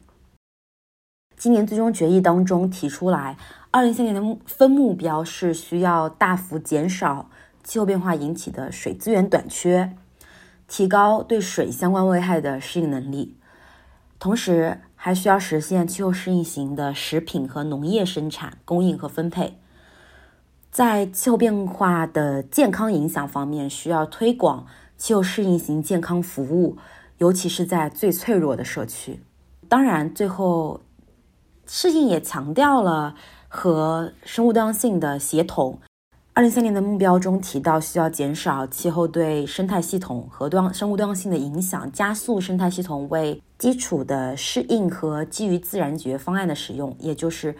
[1.38, 3.36] 今年最终决议当中提出来，
[3.70, 7.30] 二零三年的分目标是需要大幅减少
[7.62, 9.92] 气候变化引起的水资源短缺，
[10.66, 13.36] 提高对水相关危害的适应能力。
[14.18, 19.56] 同时，还需要实现气候适应型的食品和农业生产、供应和分配。
[20.72, 26.76] 在气候变化的健康影响方面，需要推广气候适应型健康服务，
[27.18, 29.20] 尤其是在最脆弱的社区。
[29.68, 30.80] 当然，最后
[31.68, 33.14] 适应也强调了
[33.46, 35.78] 和生物多样性的协同。
[36.32, 47.56] 二零三零的目标中提到，需要减少气候对生态系统和多样生物多样性的影响，加速生态系统为基础的适应和基于自然解决方案的使用，也就是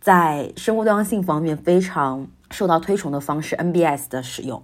[0.00, 4.62] 在生物多样性方面非常受到推崇的方式 NBS 的使用，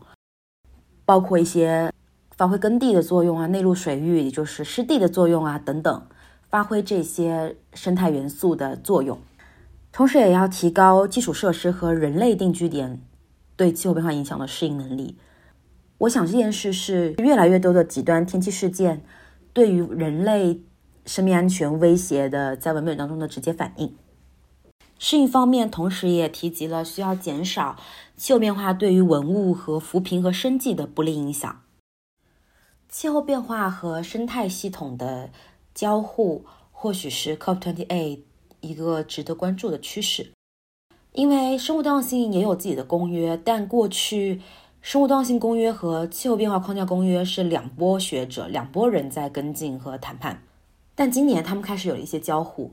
[1.05, 1.93] 包括一些
[2.37, 6.07] 发挥耕地的作用啊、内陆水域也就是湿地的作用啊等等，
[6.51, 9.19] 发挥这些生态元素的作用，
[9.93, 13.01] 同时也要提高基础设施和人类定居点。
[13.57, 15.17] 对气候变化影响的适应能力，
[15.99, 19.03] 我想这件事是越来越多的极端天气事件
[19.53, 20.61] 对于人类
[21.05, 23.97] 生命安全威胁的在文本当中的直接反应。
[24.97, 27.75] 适应方面，同时也提及了需要减少
[28.17, 31.61] 气候变化对于文物和扶贫和生计的不利影响。
[32.89, 35.31] 气候变化和生态系统的
[35.79, 38.19] 交互，或许是 COP28
[38.59, 40.33] 一个值得关注的趋势。
[41.13, 44.41] 因为生物多样性也有自己的公约，但过去
[44.83, 50.43] 生物多样性公约和气候变化框架公约是两波学者、两拨人在跟进和谈判。
[50.97, 52.73] 但今年他们开始有了一些交互。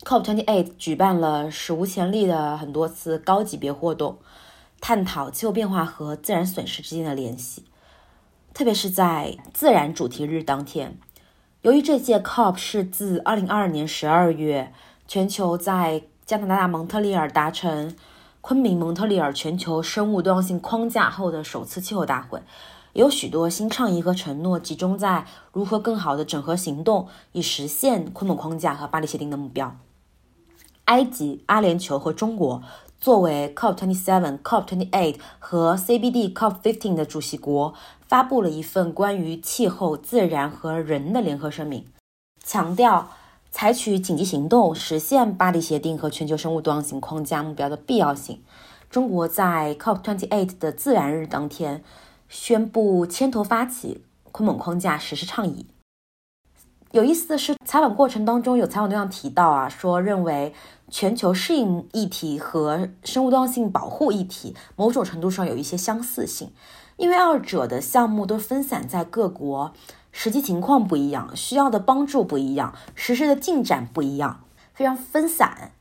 [0.00, 4.16] COP28 举办了史无前例的很多次高级别活动，
[4.80, 7.64] 探讨气候变化和自然损失之间的联系。
[8.54, 10.96] 特别是在自然主题日当天，
[11.64, 14.74] 由于这届 COP 是自2022年12月
[15.08, 17.96] 全球在加拿大蒙特利尔达成
[18.42, 22.42] 昆明蒙特利尔全球生物多样性框架后的首次气候大会，
[22.92, 29.74] 有许多新倡议和承诺集中在如何更好的整合行动，以实现昆明框架和巴黎协定的目标。
[30.84, 32.62] 埃及、阿联酋和中国
[33.04, 37.74] 作为 COP27、COP28 和 CBD COP15 的主席国，
[38.08, 41.84] 发布了一份关于气候、自然和人的联合声明，
[42.42, 43.10] 强调。
[43.50, 48.42] 采取紧急行动，实现巴黎协定和全球生物多样性框架目标的必要性。
[48.88, 51.84] 中国在 COP28 的自然日当天
[52.30, 54.02] 宣布牵头发起
[54.32, 55.66] 昆蒙框架实施倡议。
[56.94, 60.54] 有意思的是，采访过程当中有采访对象提到啊，说认为
[60.88, 66.52] 全球适应议题和生物多样性保护议题某种程度上有一些相似性，
[66.96, 69.72] 因为二者的项目都分散在各国。
[70.12, 75.72] 实际情况不一样，需要的帮助不一样，实施的进展不一样，非常分散，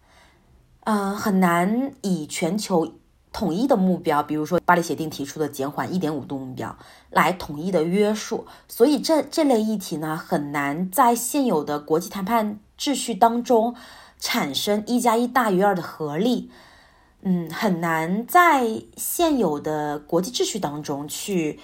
[0.85, 2.91] 呃，很难以全球
[3.33, 6.73] 统一的目标，比如说巴黎协定提出的减缓一点五度目标
[7.09, 8.45] 来统一的约束。
[8.69, 13.75] 所以这这类议题呢，很难在现有的国际谈判秩序当中
[14.19, 16.49] 产生一加一大于二的合力。
[17.23, 21.59] 嗯，很难在现有的国际秩序当中去。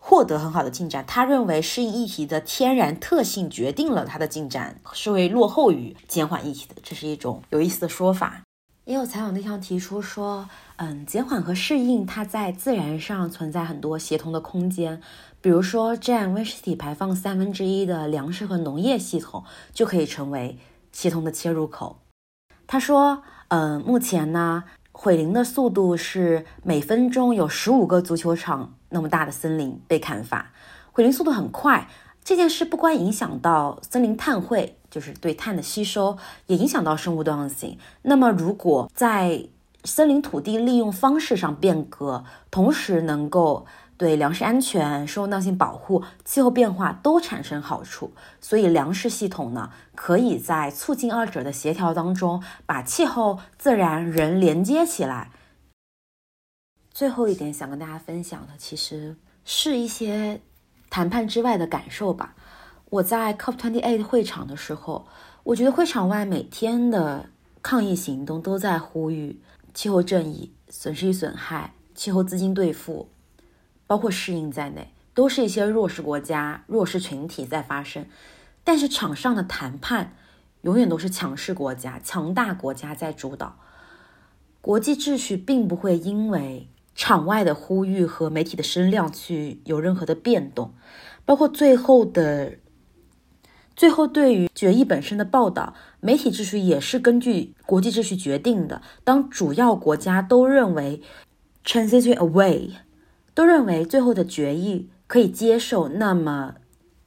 [0.00, 8.40] 获得很好的进展，他认为适应议题的天然特性决定了它的进展是会落后于减缓议题的，这是一种有意思的说法。
[8.88, 15.02] 也有采访对象提出说，嗯，减缓和适应它在自然上存在很多协同的空间，
[15.42, 20.58] 比如说占温室气体排放三分之一的粮食和农业系统就可以成为
[20.90, 21.98] 协同的切入口。
[22.66, 30.50] 他说，嗯，目前呢，毁林的速度是每分钟有十五个足球场那么大的森林被砍伐，
[30.92, 31.86] 毁林速度很快。
[32.24, 36.16] 这件事不光影响到森林碳汇，就是对碳的吸收，
[36.46, 37.78] 也影响到生物多样性。
[38.02, 39.44] 那么，如果在
[39.84, 43.66] 森林土地利用方式上变革，同时能够
[43.96, 55.30] 对粮食安全、生物多样性保护、气候变化都产生好处，所以粮食系统呢，可以在促进二者的协调当中，把气候、自然、人连接起来。
[56.90, 60.40] 最后一点想跟大家分享的，其实是一些。
[60.90, 62.34] 谈判之外的感受吧。
[62.90, 65.06] 我在 COP28 会场的时候，
[65.42, 67.28] 我觉得会场外每天的
[67.60, 69.40] 抗议行动都在呼吁
[69.74, 73.10] 气候正义、损失与损害、气候资金兑付，
[73.86, 78.06] 包括适应在内，都是一些弱势国家、弱势群体在发生。
[78.64, 80.16] 但是场上的谈判
[80.62, 83.58] 永远都是强势国家、强大国家在主导，
[84.62, 86.68] 国际秩序并不会因为。
[87.00, 90.74] 场外的呼吁和媒体的声量去有任何的变动，
[91.24, 92.56] 包括最后的
[93.78, 98.82] 最后对于决议本身的报道，媒体秩序也是根据国际秩序决定的。
[99.04, 101.00] 当主要国家都认为
[101.64, 102.72] transition away，
[103.34, 106.56] 都认为最后的决议可以接受，那么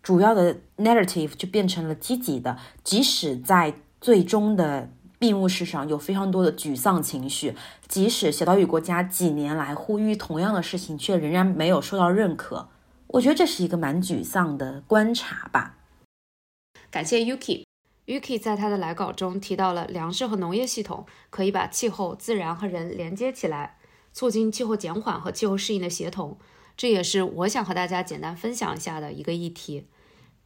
[0.02, 4.90] 主要的 narrative 就变成了积极的，即使在最终的。
[5.20, 7.54] 闭幕式上有非常多的沮丧情绪，
[7.88, 12.70] 即使小岛屿国家几年来呼吁同样的事情，却仍然没有受到认可。
[13.06, 15.76] 我觉得这是一个蛮沮丧的观察吧。
[16.92, 23.80] 感谢 Yuki，Yuki 在他的来稿中提到了粮食和农业系统可以把气候、自然和人连接起来，
[24.12, 26.38] 促进气候减缓和气候适应的协同。
[26.76, 29.88] 这也是我想和大家简单分享一下的一个议题。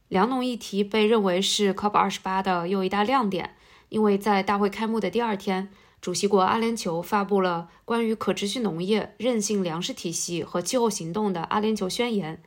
[0.08, 3.56] 粮农议题被认为是 COP 二十八的又一大亮点。
[3.88, 5.68] 因为在大会开幕的第二天，
[6.00, 12.42] 主席国阿联酋发布了关于可持续农业、韧性粮食体系和气候行动的阿联酋宣言。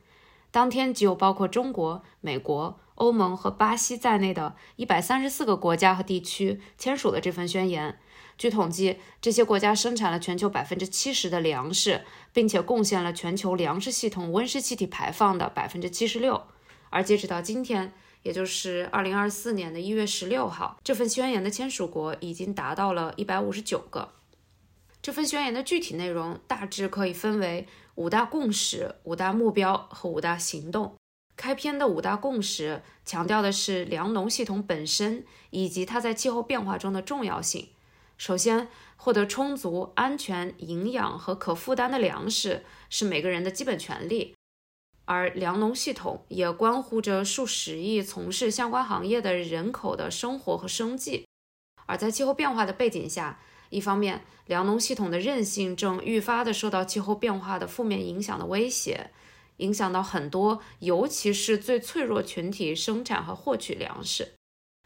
[0.50, 7.98] 当天，就包括中国、美国、欧盟和巴西在内的一百三十四个国家和地区签署了这份宣言。
[8.36, 16.42] 据统计，这些国家生产了全球百分之七十的粮食，并且贡献了全球粮食系统温室气体排放的百分之七十六。
[16.90, 17.92] 而截止到今天，
[18.22, 24.12] 也就是二零二四年的一月十六号，这份宣言的签署国已经达到了一百五十九个。
[25.00, 30.94] 这份宣言的具体内容大致可以分为五大共识、五大目标和五大行动。
[31.40, 37.70] 开篇的五大共识强调的是粮农系统本身以及它在气候变化中的重要性。
[38.18, 44.34] 首先，获得充足、安全、营养和可负担的粮食是每个人的基本权利。
[45.06, 51.26] 而粮农系统也关乎着数十亿从事相关行业的人口的生活和生计。
[51.86, 59.10] 而在气候变化的背景下，一方面，粮农系统的韧性正愈发的受到气候变化的负面影响的威胁，
[59.60, 64.32] 影响到很多，尤其是最脆弱群体生产和获取粮食。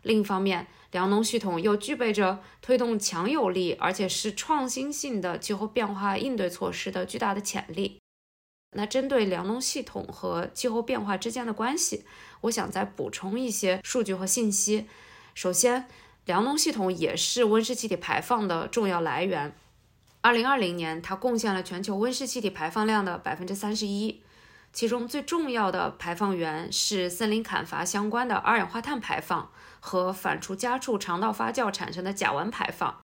[0.03, 7.99] 另一方面，粮农系统又具备着推动强有力而且是创新性的气候变化应对措施的巨大的潜力。
[8.77, 12.05] 那针对粮农系统和气候变化之间的关系，
[12.43, 14.87] 我想再补充一些数据和信息。
[15.33, 15.87] 首先，
[16.27, 19.55] 粮农系统也是温室气体排放的重要来源。
[20.21, 24.23] 二零二零年，它贡献了全球温室气体排放量的百分之三十一，
[24.75, 33.01] 其中最重要的排放源是森林砍伐相关的二氧化碳排放和反刍家畜肠道发酵产生的甲烷排放。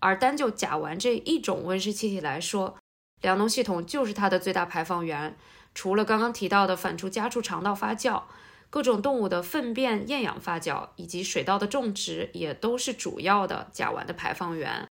[0.00, 2.76] 而单就甲烷这一种温室气体来说，
[3.22, 5.36] 粮农系统就是它的最大排放源，
[5.72, 8.24] 除了刚刚提到的反刍家畜肠道发酵，
[8.68, 14.88] 各种动物的粪便厌氧发酵以及水稻的种植也都是主要的甲烷的排放源。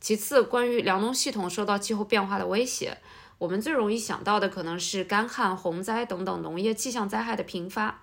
[0.00, 2.98] 其次，关于粮农系统受到气候变化的威胁，
[3.42, 8.02] 我们最容易想到的可能是干旱、洪灾等等农业气象灾害的频发。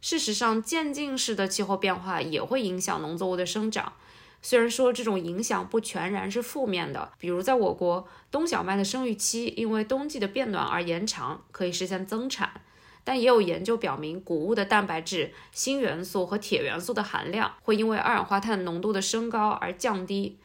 [0.00, 3.92] 事实上，渐进式的气候变化也会影响农作物的生长。
[4.42, 12.60] 虽然说这种影响不全然是负面的，比如在我国，冬小麦的生育期因为冬季的变暖而延长，可以实现增产，
[13.04, 20.40] 但也有研究表明，谷物的蛋白质、锌元素和铁元素的含量会因为二氧化碳浓度的升高而降低。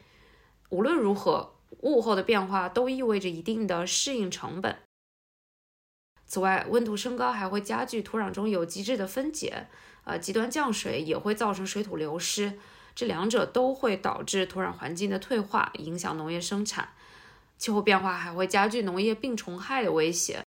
[0.68, 4.76] 无论如何，物候的变化都意味着一定的适应成本。
[6.26, 9.66] 此外，温度升高还会加剧土壤中有机质的分解，
[10.04, 12.58] 呃，极端降水也会造成水土流失。
[12.94, 16.90] 这两者都会导致土壤环境的退化，影响农业生产。
[17.58, 20.42] 气候变化还会加剧农业病虫害的威胁。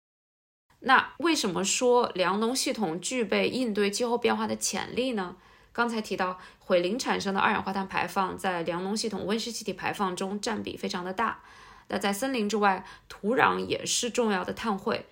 [0.82, 5.38] 那为什么说粮农系统具备应对气候变化的潜力呢？
[5.80, 11.40] 刚才提到毁林产生的二氧化碳排放在粮农系统温室气体排放中占比非常的大。
[11.88, 15.06] 那在森林之外，土壤也是重要的碳汇。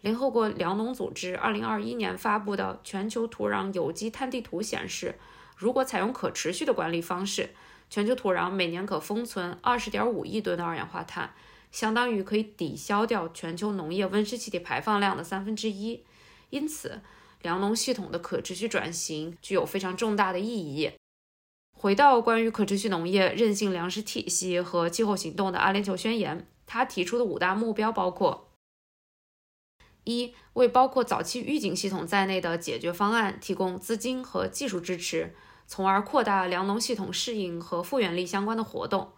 [0.00, 5.16] 联合国粮农组织2021年发布的全球土壤有机碳地图显示，
[5.58, 7.50] 如果采用可持续的管理方式，
[7.90, 11.34] 全球土壤每年可封存20.5亿吨的二氧化碳。
[11.70, 16.02] 相当于可以抵消掉全球农业温室气体排放量的三分之一，
[16.48, 17.02] 因此
[17.44, 20.90] 粮农系统的可持续转型具有非常重大的意义。
[21.76, 28.50] 回到关于可持续农业、韧性粮食体系和气候行动的阿联酋宣言，他提出的五大目标包括：
[30.04, 35.36] 一、为包括早期预警系统在内的解决方案提供资金和技术支持，
[35.66, 39.12] 从而扩大粮农系统适应和复原力相关的活动；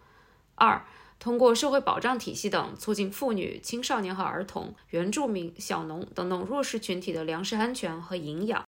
[0.55, 0.85] 二、
[1.19, 8.63] 通过社会保障体系等，促进妇女、青少年和儿童、原住民、小农等等弱势群体的粮食安全和营养。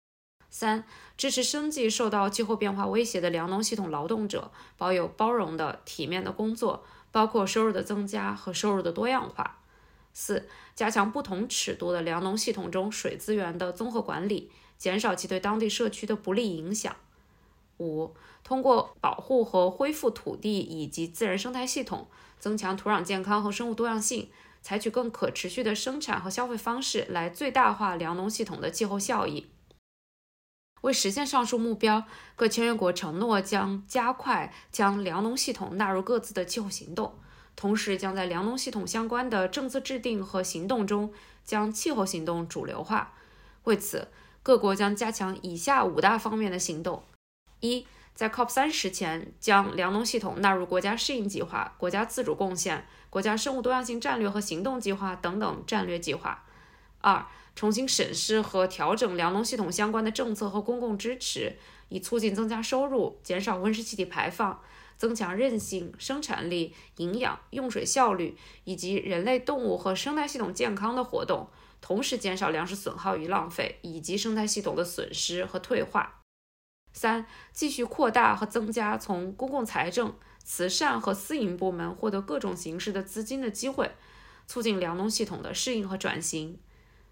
[0.50, 0.86] 三、
[1.18, 9.60] 支持生计受到气候变化威胁的粮农系统劳动者保有包容的、体面的工作，包括收入的增加和收入的多样化。
[10.14, 16.96] 四、加强不同尺度的粮农系统中水资源的综合管理，减少其对当地社区的不利影响。
[17.80, 22.08] 五、通过保护和恢复土地以及自然生态系统。
[22.46, 24.30] 增强土壤健康和生物多样性，
[24.62, 29.48] 采取更可持续的生产和消费方式，来最大化粮农系统的气候效益。
[30.82, 32.04] 为实现上述目标，
[32.36, 37.16] 各签约国承诺将加快将粮农系统纳入各自的气候行动，
[37.56, 41.12] 同时将在粮农系统相关的政策制定和行动中
[41.44, 43.16] 将气候行动主流化。
[43.64, 44.10] 为此，
[44.44, 47.02] 各国将加强以下五大方面的行动：
[47.62, 47.88] 一。
[48.16, 56.46] 在 COP 三十前，将粮农系统纳入国家适应计划、国家自主贡献、国家生物多样性战略和行动计划等等战略计划。
[57.02, 61.58] 二、重新审视和调整粮农系统相关的政策和公共支持，
[61.90, 64.62] 以促进增加收入、减少温室气体排放、
[64.96, 71.50] 增强韧性、生产力、营养、用水效率以及人类、动物和生态系统健康的活动，
[71.82, 76.22] 同时减少粮食损耗与浪费以及生态系统的损失和退化。
[76.96, 83.92] 三、继续扩大和增加从公共财政、慈善和私营部门获得各种形式的资金的机会，
[84.48, 86.58] 促进粮农系统的适应和转型。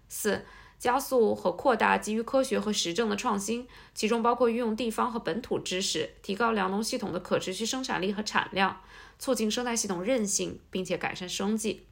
[0.08, 0.46] 四、
[0.78, 8.80] 加速和扩大基于科学和实证的创新，其中包括运用地方和本土知识，提高粮农系统的可持续生产力和产量，
[9.18, 11.84] 促进生态系统韧性，并且改善生计。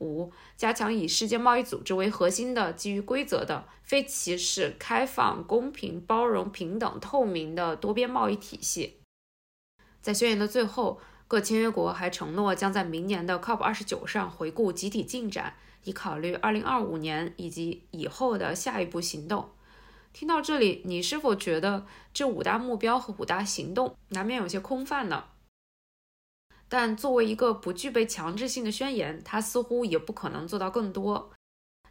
[0.00, 9.00] 五、加强以世界贸易组织为核心的基于规则的、非歧视、开放、公平、包容、平等、透明的多边贸易体系。
[10.00, 19.48] 在宣言的最后，各签约国还承诺将在明年的 COP 二十九上回顾集体进展，以考虑二零二五年以及以后的下一步行动。
[20.12, 25.24] 听到这里，你是否觉得这五大目标和五大行动难免有些空泛呢？
[26.76, 31.30] 但作为一个不具备强制性的宣言，它似乎也不可能做到更多。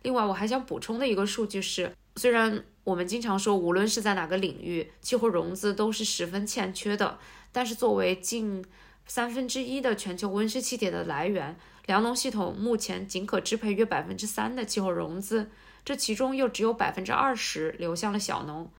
[0.02, 7.18] 另外，我还想补充的一个数据是，虽然我们经常说，无论是在哪个领域，气候融资都是十分欠缺的，
[7.54, 8.66] 但是作为近
[9.06, 15.50] 三分之一的全球温室气体的来源，粮农系统目前仅可支配约百分之三的气候融资，
[15.86, 18.70] 这其中又只有百分之二十流向了小农。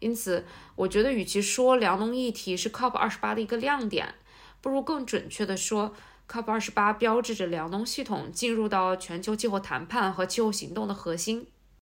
[0.00, 0.44] 因此，
[0.76, 4.16] 我觉得与其说粮农议题是 COP 二十八的一个亮点。
[4.60, 5.94] 不如更准确地说
[6.28, 11.46] ，COP 二十八标志着粮农系统进入到全球气候谈判和气候行动的核心，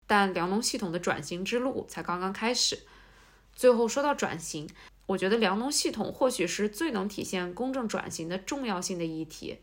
[0.05, 2.79] 但粮农系统的转型之路才刚刚开始。
[3.53, 4.69] 最后说到转型，
[5.07, 9.59] 我觉得粮农系统或许是最能体现公正转型的重要性的议题。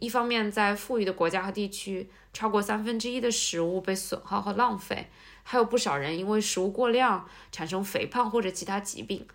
[0.00, 5.08] 一方面，在富裕的国家和地区，超过三分之一的食物被损耗和浪费，
[5.44, 9.26] 还有不少人因为食物过量产生肥胖或者其他疾病。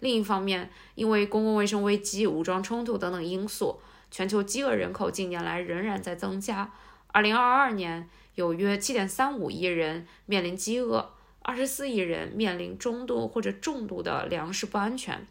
[0.00, 3.80] 另一方面，因为公共卫生危机、武装冲突等等因素，
[4.10, 6.72] 全球饥饿人口近年来仍然在增加。
[7.12, 15.26] 2022年，有约7.35亿人面临饥饿，24亿人面临中度或者重度的粮食不安全。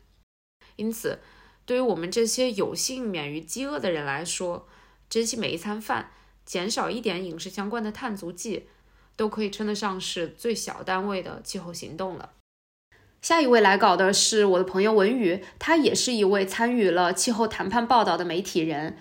[0.77, 1.19] 因此，
[1.65, 4.67] 对于我们这些有幸免于饥饿的人来说，
[5.07, 6.09] 珍惜每一餐饭，
[6.43, 8.67] 减少一点饮食相关的碳足迹，
[9.15, 12.31] 都可以称得上是最小单位的气候行动了。
[13.25, 18.97] 下一位来稿的是我的朋友文宇，他也是一位参与了气候谈判报道的媒体人。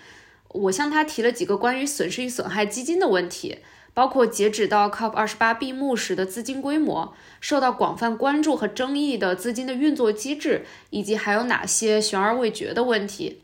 [0.47, 3.59] 我向他提了几个关于损失与损害基金的问题，
[3.93, 13.43] 包括截止到 COP 二十八闭幕时的资金规模、受到广泛关注和争议的资金的运作机制，以及还有哪些悬而未决的问题。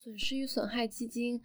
[0.00, 1.42] 损失与损害基金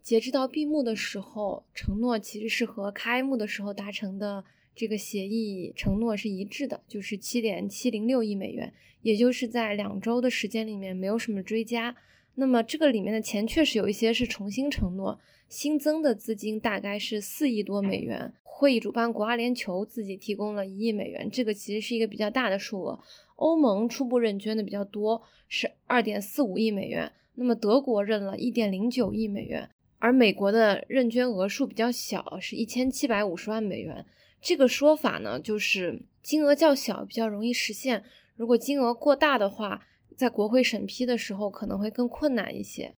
[0.00, 4.44] 截止到闭幕的时候，承诺其实是和开幕的时候达成的
[4.74, 11.94] 这个协议承诺是一致的，就是七点七零六亿美元，也就是在两周的时间里面没有什么追加。
[12.34, 18.32] 那么这个里面的钱确实有一些是重新承诺，新增的资金大概是四亿多美元。
[18.42, 22.98] 会议主办国阿联酋自己提供了一亿美元，这个其实是一个比较大的数额。
[23.36, 27.12] 欧盟初步认捐的比较多，是二点四五亿美元。
[27.34, 29.68] 那么德国认了一点零九亿美元，
[29.98, 34.06] 而美国的认捐额数比较小，是一千七百五十万美元。
[34.42, 38.04] 这个说法呢，就是金额较小比较容易实现，
[38.36, 39.86] 如果金额过大的话。
[40.14, 42.94] 在国会审批的时候可能会更困难一些。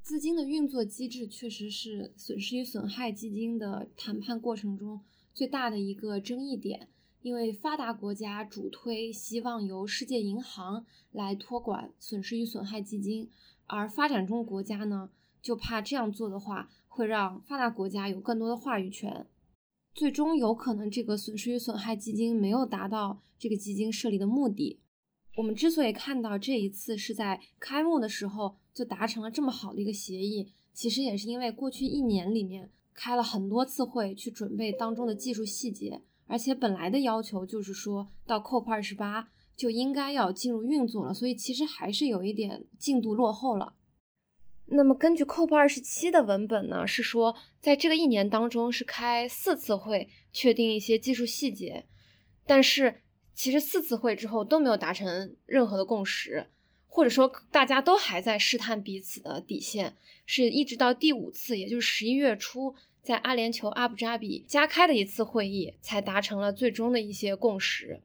[0.00, 5.00] 资金的运作机制确实是损失与损害基金的谈判过程中
[5.34, 6.88] 最大的一个争议点，
[7.22, 13.28] 因为发达国家主推希望由世界银行来托管损失与损害基金，
[13.66, 15.10] 而发展中国家呢
[15.42, 19.26] 就怕这样做的话会让发达国家有更多的话语权，
[19.94, 24.78] 最终有可能这个损失与损害基金没有达到这个基金设立的目的。
[25.36, 43.74] 我们之所以看到这一次是在开幕的时候就达成了这么好的一个协议，其实也是因为过去一年里面开了很多次会去准备当中的技术细节，而且本来的要求就是说到 COP 二十八就应该要进入运作了，所以其实还是有一点进度落后了。
[44.70, 51.86] 那么根据 COP 二十七的文本呢，是说在这个一年当中是开四次会确定一些技术细节，
[52.46, 53.02] 但是。
[53.40, 56.48] 其实四次会之后都没有达成任何的共识，
[56.88, 59.96] 或者说大家都还在试探彼此的底线，
[60.26, 68.02] 是一直到第五次，也就是十一月初，在阿联酋阿布扎比加开的一次会议，才达成了最终的一些共识。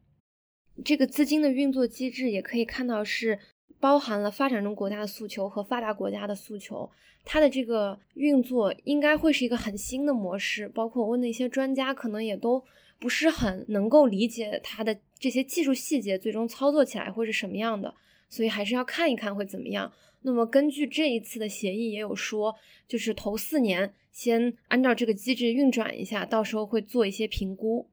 [0.84, 3.40] 这个资金的运作机制也可以看到是
[3.84, 6.90] 包含了发展中国家的诉求和发达国家的诉求，
[7.22, 12.64] 它的这个运作应该会是一个很新的模式，包括我问的一些专家，可能也都。
[13.00, 17.92] 不是很能够理解它的这些技术细节，最终操作起来会是什么样的，
[18.30, 19.92] 所以还是要看一看会怎么样。
[20.22, 22.54] 那么根据这一次的协议也有说，
[22.88, 27.86] 就是头四年先按照这个机制运转一下，到时候会做一些评估。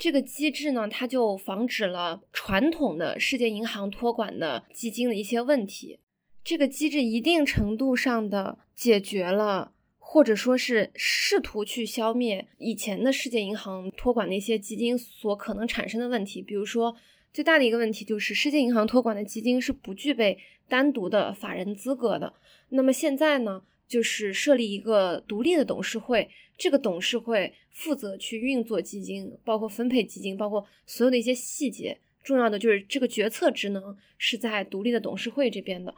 [0.00, 6.00] 这个机制呢，它就防止了传统的世界银行托管的基金的一些问题。
[6.42, 9.72] 这个机制一定程度上的解决了。
[10.12, 16.96] 或者说是试图去消灭以前的世界银行托管的一些基金所可能产生的问题，比如说
[17.32, 20.36] 最大的一个问题就是世界银行托管的基金是不具备
[20.68, 22.34] 单独的法人资格的。
[22.70, 26.28] 那么现在呢，就是设立一个独立的董事会，
[26.60, 31.98] 这个董事会负责去运作基金，包括分配基金，包括所有的一些细节。
[32.22, 35.94] 重要的就是这个决策职能是在独立的董事会这边的。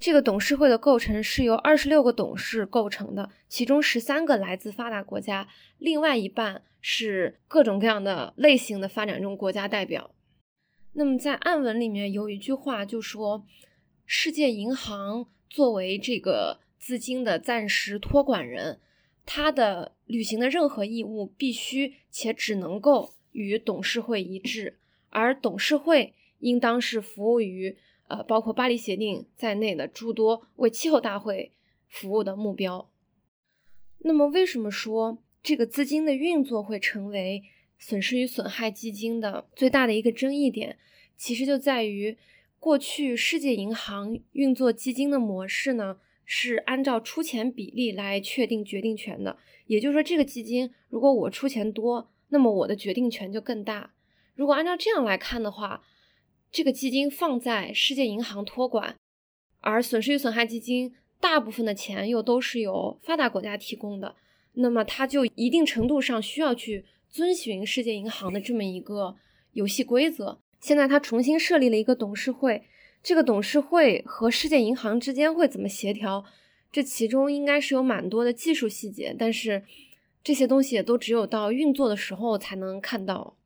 [0.00, 5.46] 这个董事会的构成是由二十六个董事构成的，其中十三个来自发达国家，
[5.76, 10.14] 另外一半是各种各样的类型的发展中国家代表。
[10.94, 13.44] 那么在暗文里面有一句话就说，
[14.06, 18.80] 世界银行作为这个资金的暂时托管人，
[19.26, 24.78] 他的履行的任何义务必须且只能够与董事会一致，
[25.10, 27.76] 而董事会应当是服务于。
[28.08, 31.50] 呃，包括巴黎协定在内的诸多为气候大会
[31.88, 32.88] 服务的目标。
[33.98, 37.42] 那么，为什么说这个资金的运作会成为
[37.80, 40.78] 损失与损害基金的最大的一个争议点？
[41.16, 42.16] 其实就在于
[42.60, 49.38] 过去世界银行运作基金的模式呢，是按照出钱比例来确定决定权的。
[49.66, 53.94] 也就是说，这个基金如果我出钱多，那么我的决定权就更大。
[54.34, 55.82] 如果按照这样来看的话，
[56.52, 58.96] 这个基金放在世界银行托管，
[59.60, 64.16] 而损失与损害基金大部分的钱又都是由发达国家提供的，
[64.54, 69.16] 那么它就一定程度上需要去遵循世界银行的这么一个
[69.52, 70.38] 游戏规则。
[70.60, 72.64] 现在它重新设立了一个董事会，
[73.06, 76.24] 这个董事会和世界银行之间会怎么协调？
[76.72, 79.62] 这其中应该是有蛮多的技术细节，但是
[80.24, 83.36] 这些东西也都只有到运作的时候才能看到。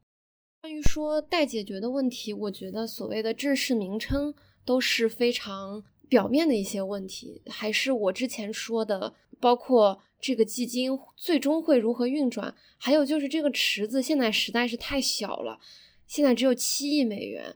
[0.62, 4.32] 关于说待解决的问题，我觉得所谓的正式名称
[4.64, 15.60] 都是非常表面的一些问题，还是我之前说的，包括这个基金最终会如何运转，还有就是这个池子现在实在是太小了，
[16.06, 17.54] 现在只有七亿美元，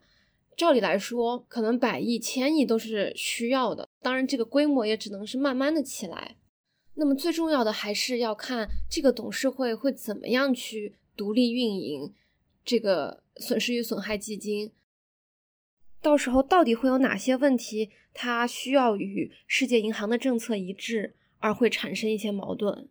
[0.57, 6.37] 照理来说，可能百亿、千亿都是需要的，当然这个规模也只能是慢慢的起来。
[6.95, 12.15] 那么最重要的还是要看这个董事会会怎么样去独立运营
[12.65, 14.71] 这个损失与损害基金。
[16.01, 22.89] 到时候到底会有哪些问题，它需要与世界银行的政策一致，而会产生一些矛盾。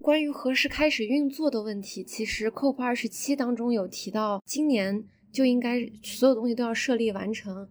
[0.00, 5.04] 关于何时开始运作的问题，其实 COP 二十七当中有提到，今年
[5.34, 7.68] 就应该所有东西都要设立完成，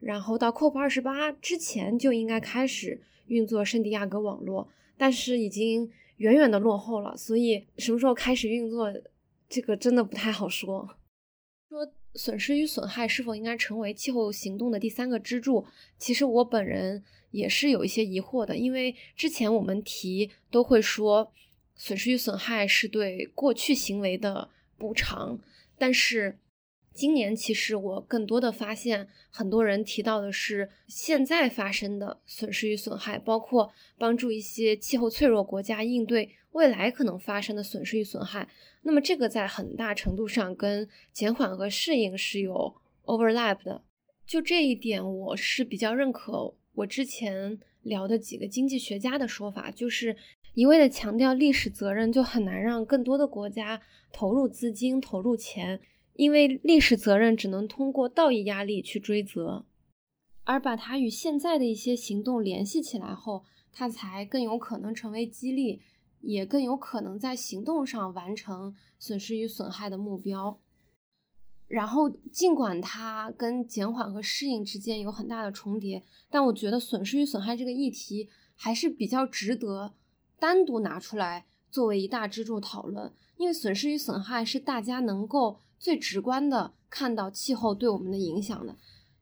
[0.00, 4.68] 然后到 COP 二十八之前就应该开始运作圣地亚哥网络。
[4.96, 8.92] 但是已经远远的落后了，所以什么时候开始运作，
[9.48, 10.96] 这个真的不太好说。
[11.68, 15.64] 说损失与损害是否应该成为气候行动的第三个支柱，
[15.98, 21.32] 其实我本人也是有一些疑惑的，因为之前我们提都会说
[21.76, 25.38] 损失与损害是对过去行为的补偿，
[25.78, 26.38] 但是。
[26.94, 38.48] 今年其实我更多的发现，很多人提到的是现在发生的损失与损害，包括帮助一些气候脆弱国家应对未来可能发生的损失与损害。
[38.82, 42.72] 那么这个在很大程度上跟减缓和适应是有
[43.06, 43.82] overlap 的。
[44.24, 50.16] 就这一点，我是比较认可我之前聊的几个经济学家的说法，就是
[50.54, 53.80] 一味的强调历史责任，就很难让更多的国家
[54.12, 55.80] 投入资金、投入钱。
[56.14, 59.64] 因为历史责任只能通过道义压力去追责，
[60.44, 65.82] 而把它与现在的一些行动联系起来后，它才更有可能成为激励，
[66.20, 70.60] 也更有可能在行动上完成损失与损害的目标。
[71.66, 79.94] 然后，尽管它跟减缓和适应之间有很大的重叠，但我觉得损失与损害这个议题还是比较值得
[80.38, 85.58] 单独拿出来作为一大支柱讨论，因为损失与损害是大家能够。
[85.78, 88.76] 最直观的看到气候对我们的影响的，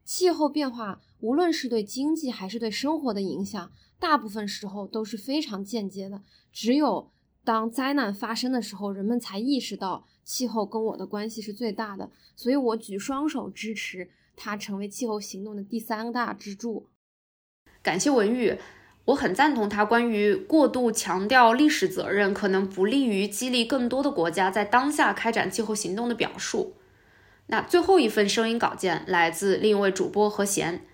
[0.05, 6.23] 气候变化无论是对经济还是对生活的影响，大部分时候都是非常间接的。
[6.53, 7.11] 只有
[7.45, 12.11] 当灾难发生的时候，人们才意识到气候跟我的关系是最大的。
[12.37, 16.89] 所以我举双手支持它成为气候行动的第三大支柱。
[17.83, 18.59] 感谢文玉。
[19.07, 26.75] 我很赞同他关于过度强调历史责任可能不利于激励更多的国家在当下开展气候行动的表述。
[27.49, 30.85] 那最后一份声音稿件来自另一位主播何贤。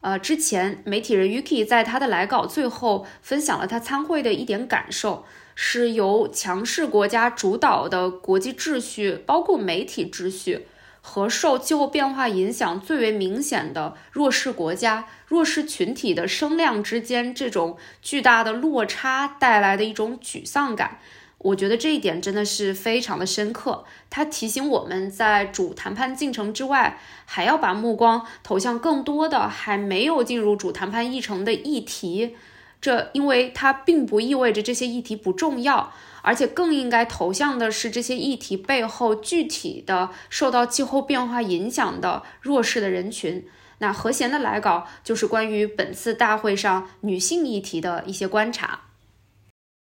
[0.00, 10.66] 呃，之前媒体人 Yuki 在他的来稿最后分享了他参会的一点感受，是由强势国家主导的国际秩序，包括媒体秩序。
[11.00, 20.98] 和受气候变化影响最为明显的弱势国家、弱势群体的声量之间，这种巨大的落差带来的一种沮丧感，
[21.38, 23.84] 我觉得这一点真的是非常的深刻。
[24.10, 32.36] 它提醒我们在主谈判进程之外，还要把目光投向更多的还没有进入主谈判议程的议题。
[32.80, 35.92] 这因为它并不意味着这些议题不重要。
[36.22, 43.46] 而且更应该投向的是这些议题背后具体的受到气候变化影响的弱势的人群。
[43.78, 48.80] 那何贤的来稿就是关于本次大会上女性议题的一些观察。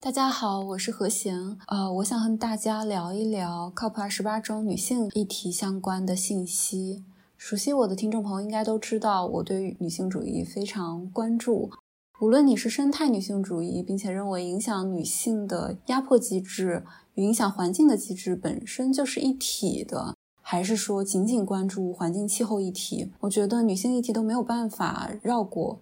[0.00, 7.02] 大家好，我是何贤，呃，我想和大家聊一聊 COP 二十八中女性议题相关的信息。
[7.36, 11.72] 熟悉我的听众朋友应该都知道，我对女性主义非常关注。
[12.20, 16.82] 无论你是生态女性主义，并且认为影响女性的压迫机制
[17.14, 25.80] 与影响环境的机制本身就是一体的，还是说仅仅关注环境气候议题，我觉得女性议题都没有办法绕过。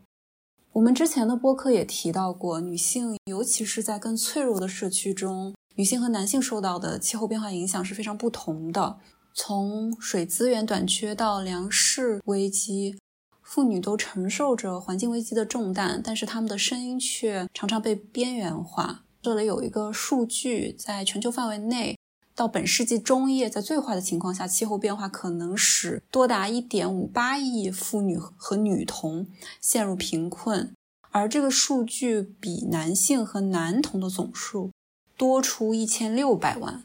[0.73, 8.99] 我们之前的播客也提到过，女性尤其是在更脆弱的社区中，女性和男性受到的气候变化影响是非常不同的，
[9.33, 12.99] 从水资源短缺到粮食危机。
[13.47, 19.05] 妇女都承受着环境危机的重担，但是她们的声音却常常被边缘化。
[19.23, 21.97] 这里有一个数据，在全球范围内，
[22.35, 29.29] 到本世纪中叶，在最坏的情况下，气候变化可能使多达1.58亿妇女和女童
[29.61, 30.75] 陷入贫困，
[31.13, 34.73] 而这个数据比男性和男童的总数
[35.17, 36.83] 多出1600万。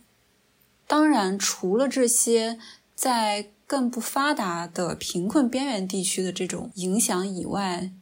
[0.85, 2.59] 当然，除了这些，
[2.93, 7.93] 在更不发达的贫困边缘地区的这种影响以外，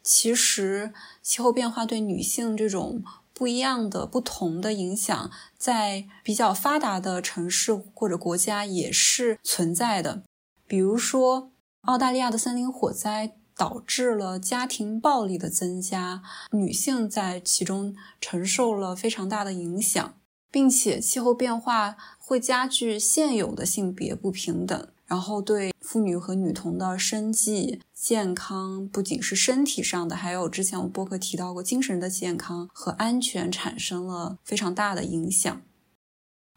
[0.00, 0.92] 其实
[1.22, 3.02] 气候变化对女性这种
[3.34, 10.22] 不一样的、不同的影响，在比较发达的城市或者国家也是存在的。
[10.68, 11.50] 比如说，
[11.80, 20.14] 澳大利亚的森林火灾导致了家庭暴力的增加，女性在其中承受了非常大的影响，
[20.52, 24.88] 并且气候变化会加剧现有的性别不平等。
[25.08, 35.62] 然后对妇女和女童的生计健康，不仅是身体上的，还有之前我播客提到过精神的健康和安全产生了非常大的影响。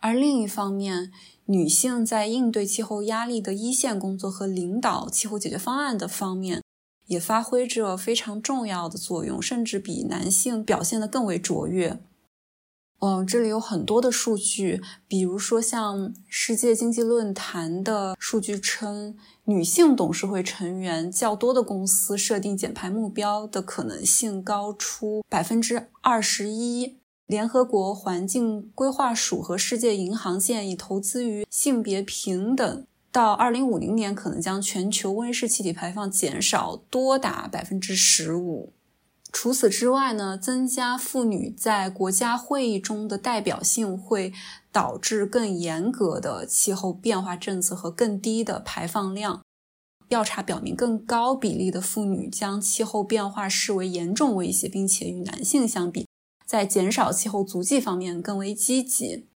[0.02, 1.12] 而另一方面，
[1.46, 6.62] 女性在应对气候压力的一线工作和领导气候解决方案的方面，
[7.06, 12.04] 也发挥着非常重要的作用，甚至比男性表现得更为卓越。
[13.02, 27.00] 嗯，这里有很多的数据，比如说像世界经济论坛的数据称，女性董事会成员较多的公司设定减排目标的可能性高出百分之二十一。
[27.26, 38.74] 联合国环境规划署和世界银行建议投资于性别平等，到二零五零年可能将全球温室气体排放减少多达百分之十五。
[39.32, 44.34] 除此之外呢，增加妇女在国家会议中的代表性会
[44.72, 49.42] 导致更严格的气候变化政策和更低的排放量。
[50.10, 56.06] 调查表明，更高比例的妇女将气候变化视为严重威胁，并且与男性相比。
[56.46, 59.30] 在减少气候足迹方面更为积极，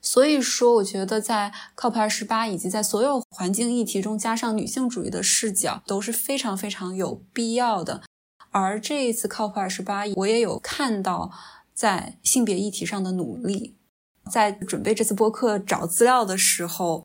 [0.00, 8.02] 所以说，我觉得在 COP 二十八以及在所有环境议题中加上女性主义的视角都是非常非常有必要的。
[8.54, 11.32] 而这一次 COP 二十八，我也有看到
[11.74, 13.74] 在性别议题上的努力。
[14.30, 17.04] 在准备这次播客找资料的时候，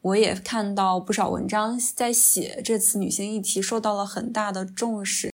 [0.00, 5.30] 我也看到不少文章在写这次女性议题受到了很大的重视。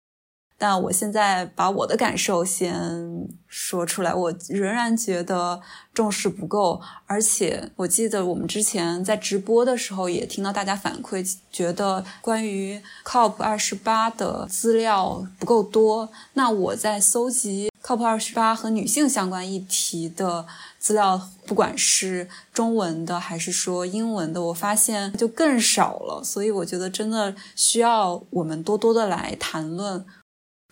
[0.60, 5.60] 但我现在把我的感受先说出来，我仍然觉得
[5.94, 16.10] 重视不够，而且我记得我们之前在直播的时候也听到大家反馈，觉得关于 COP 二十八的资料不够多。
[16.32, 20.44] 那我在搜集 COP 二十八和女性相关议题的
[20.80, 26.20] 资料，不管是中文的还是说英文的，我发现就更少了。
[26.24, 30.04] 所以我觉得真的需要我们多多的来谈论。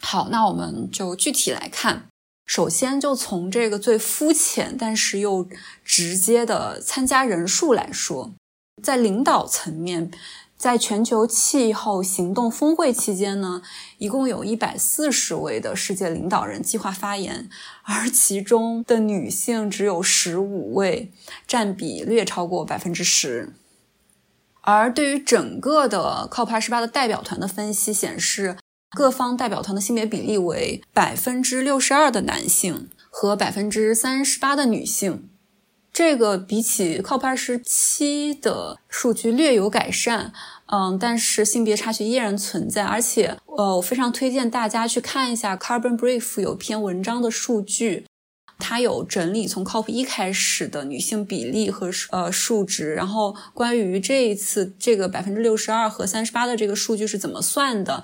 [0.01, 2.07] 好，那我们就具体来看。
[2.47, 5.49] 首先，就从这个最肤浅但是又
[5.85, 8.33] 直接的参加人数来说，
[8.81, 10.13] 在领导层面，
[10.57, 13.63] 在全球气候行动峰会期间呢，
[13.99, 17.51] 一共有一百四十位的世界领导人计划发言，
[17.83, 21.11] 而其中的女性只有十五位，
[21.49, 23.53] 占比略超过百分之十。
[24.61, 28.57] 而对于整个的 COP 二十八的代表团的分析显示。
[28.97, 35.29] 各方代表团的性别比例为百分之六十二的男性和百分之三十八的女性，
[35.93, 40.33] 这个比起 COP 二十七的数据略有改善，
[40.69, 42.85] 嗯，但是性别差距依然存在。
[42.87, 48.07] 而且，呃，我非常推荐大家去看一下 Carbon Brief 有篇文章的数据，
[48.59, 58.03] 它有整理从 COP 一开始的女性比例和呃数值，然后关于这一次这个百分之六十二和三十八的这个数据是怎么算的。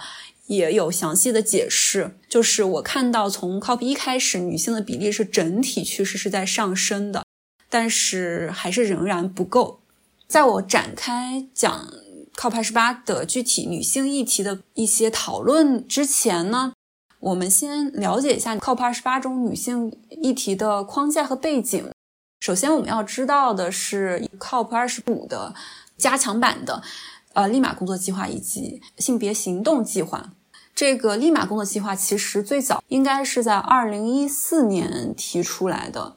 [0.57, 7.25] 也有详细的解释，就是我看到从 COP 一开始，女性的比例是整体趋势是在上升的，
[7.71, 9.81] 但是还是仍然不够。
[10.29, 11.89] 在我展开讲
[12.37, 16.75] COP 二十八的具体女性议题的一些讨论之前呢，
[17.21, 21.91] 我们先了解一下 COP 二十八中女性议题的框架和背景。
[22.41, 25.55] 首先，我们要知道的是 COP 二十五的
[25.97, 26.83] 加强版的。
[27.35, 30.35] 呃，立马工作计划以及性别行动计划，
[30.75, 36.17] 这个立马工作计划其实最早应该是在二零一四年提出来的。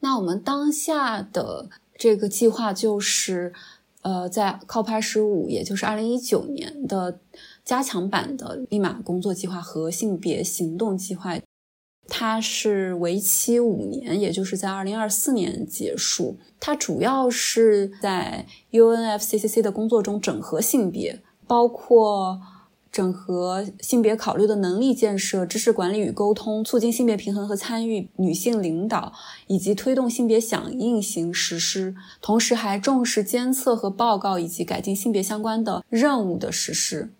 [0.00, 3.52] 那我们当下的这个计划就是，
[4.02, 7.18] 呃，在 COP 二十五，也就是二零一九年的
[7.64, 11.36] 加强版的立马工作计划和性别行动计划。
[12.06, 16.36] 它是为期五年，也就是在二零二四年结束。
[16.60, 22.38] 它主要是在 UNFCCC 的工作中整合性别，包括
[22.94, 29.12] 整合性别考虑的能力建设、知识管理与沟通、促进性别平衡和参与、女性领导，
[29.48, 31.96] 以及推动性别响应型实施。
[32.20, 37.10] 同时，还重视监测和报告以及改进性别相关的任务的实施。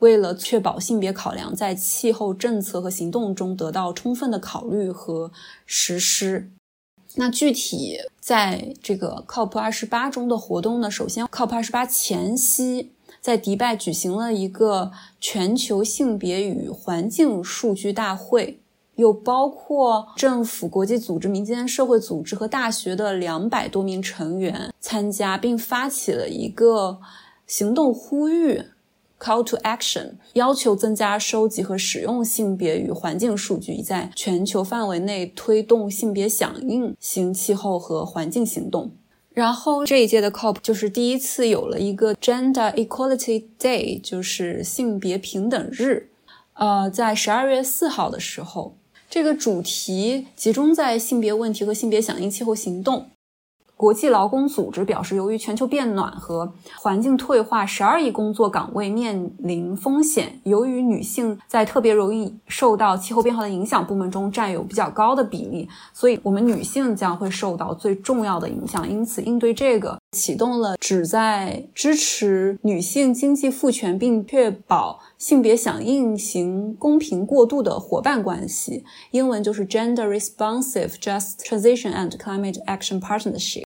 [0.00, 5.32] 为了确保性别考量在气候政策和行动中得到充分的考虑和
[5.64, 6.50] 实施，
[7.14, 10.90] 那具体在这个 COP 二十八中的活动呢？
[10.90, 12.90] 首先，COP 二十八前夕，
[13.26, 18.60] 在迪拜举行了一个全球性别与环境数据大会，
[18.94, 27.00] 有包括政府、国际组织、民间社会组织和大学的两百多名成员参加，并发起了一个
[27.48, 28.62] 行动呼吁。
[29.18, 38.92] Call to action，要求增加收集和使用性别与环境数据，以在全球范围内推动性别响应型气候和环境行动。
[39.36, 46.08] 然后这一届的 COP 就是第一次有了一个 Gender Equality Day，就是性别平等日。
[46.54, 48.78] 呃，在十二月四号的时候，
[49.10, 53.10] 这个主题集中在性别问题和性别响应气候行动。
[53.76, 60.40] 国际劳工组织表示，由于全球变暖和环境退化，十二亿工作岗位面临风险。
[60.44, 68.90] 由于女性在特别容易受到气候变化的影响部门中占有比较高的比例，所以我们女性将会受到最重要的影响。
[68.90, 83.65] 因此，应对这个，启动了旨在支持女性经济赋权并确保性别响应型公平过渡的伙伴关系，英文就是 Gender Responsive Just Transition and Climate Action Partnership。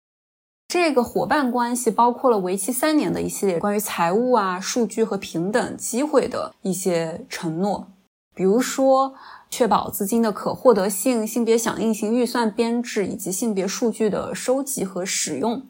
[0.68, 7.88] 这个伙伴关系包括了为期三年的一系列关于财务啊、数据和平等机会的一些承诺，
[8.34, 9.14] 比如说
[9.48, 15.62] 确保资金的可获得性、性别响应型预算编制以及性别数据的收集和使用。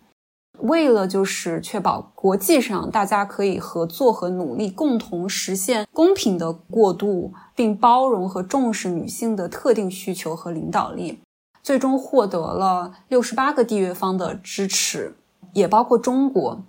[0.58, 11.20] 为了就是确保国际上大家可以合作和努力，共同实现公平的过渡，并包容和重视女性的特定需求和领导力。
[11.68, 15.14] 最终获得了六十八个缔约方的支持，
[15.52, 16.62] 也包括中国。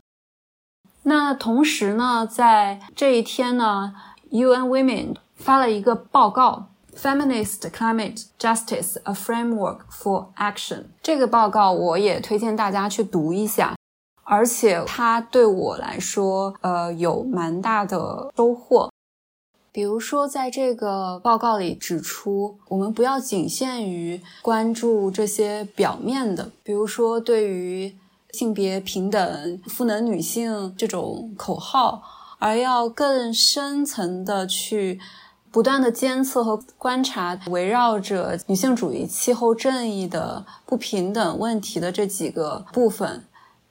[1.04, 3.94] 那同时呢，在这一天呢
[4.32, 6.66] ，UN Women 发了一个报告
[7.00, 10.80] 《Feminist Climate Justice: A Framework for Action》。
[11.02, 13.78] 这个报告我也推荐大家去读一下，
[14.26, 18.90] 而且它对我来说，呃，有蛮大的收获。
[19.72, 27.96] 比如说，在这个报告里指出，我们不要仅限于关注这些表面的，比如说对于
[28.32, 32.02] 性别平等、赋能女性这种口号，
[32.40, 35.00] 而要更深层的去
[35.52, 43.24] 不断的监测和观察围绕着女性主义、气候正义的不平等问题的这几个部分，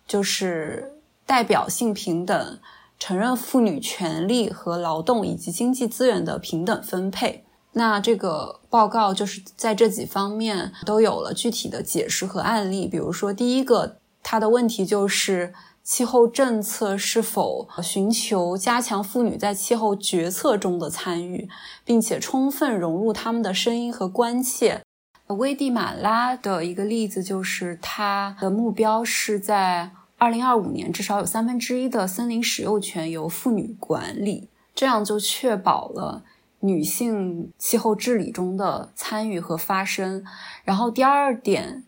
[0.07, 0.92] 就是
[1.26, 2.59] 代表性平等。
[2.99, 7.44] 承认妇女权利和劳动以及经济资源的平等分配。
[7.72, 12.88] 那这个报告就是在这几方面都有了具体的解释和案例。
[12.88, 21.49] 比如说，第一个，它的问题就是气候政策是否寻求加强妇女在气候决策中的参与，
[21.84, 24.82] 并且充分融入他们的声音和关切。
[25.28, 29.92] 危地马拉的一个例子就是，它的目标是在。
[30.21, 36.25] 二零二五年，至少有三分之一的森林使用权由妇女管理，这样就确保了
[36.59, 40.25] 女性气候治理中的参与和发声。
[40.64, 41.85] 然后第二点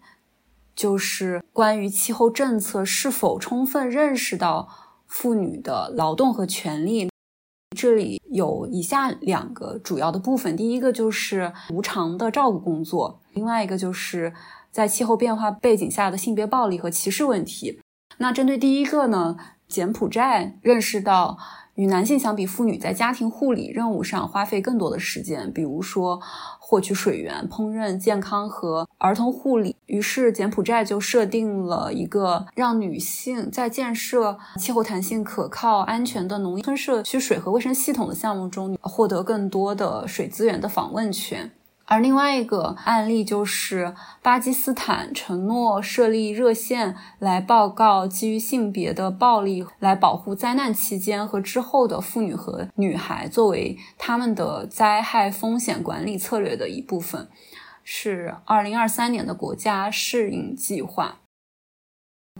[0.76, 4.68] 就是关于气候政策是否充分认识到
[5.08, 7.10] 妇女的劳动和权利。
[7.76, 14.32] 这里有以下两个主要的部分：第一个就是无偿的照顾工作，另外一个就是
[14.70, 17.80] 在气候变化背景下的性别暴力和歧视问题。
[18.22, 21.38] 那针对第一个呢，柬埔寨认识到
[21.74, 26.20] 与男性相比，妇女在家庭护理任务上花费更多的时间，比如说
[26.58, 29.74] 获取水源、烹饪、健康和儿童护理。
[29.86, 41.50] 于是柬埔寨就设定了一个让女性在建设气候弹性、可靠、安全的农村社区水和卫生系统的项目中获得更多的水资源的访问权。
[41.90, 57.28] 而另外一个案例就是巴基斯坦承诺设立热线来报告基于性别的暴力，来保护灾难期间和之后的妇女和女孩，作为他们的灾害风险管理策略的一部分，
[57.82, 61.16] 是二零二三年的国家适应计划。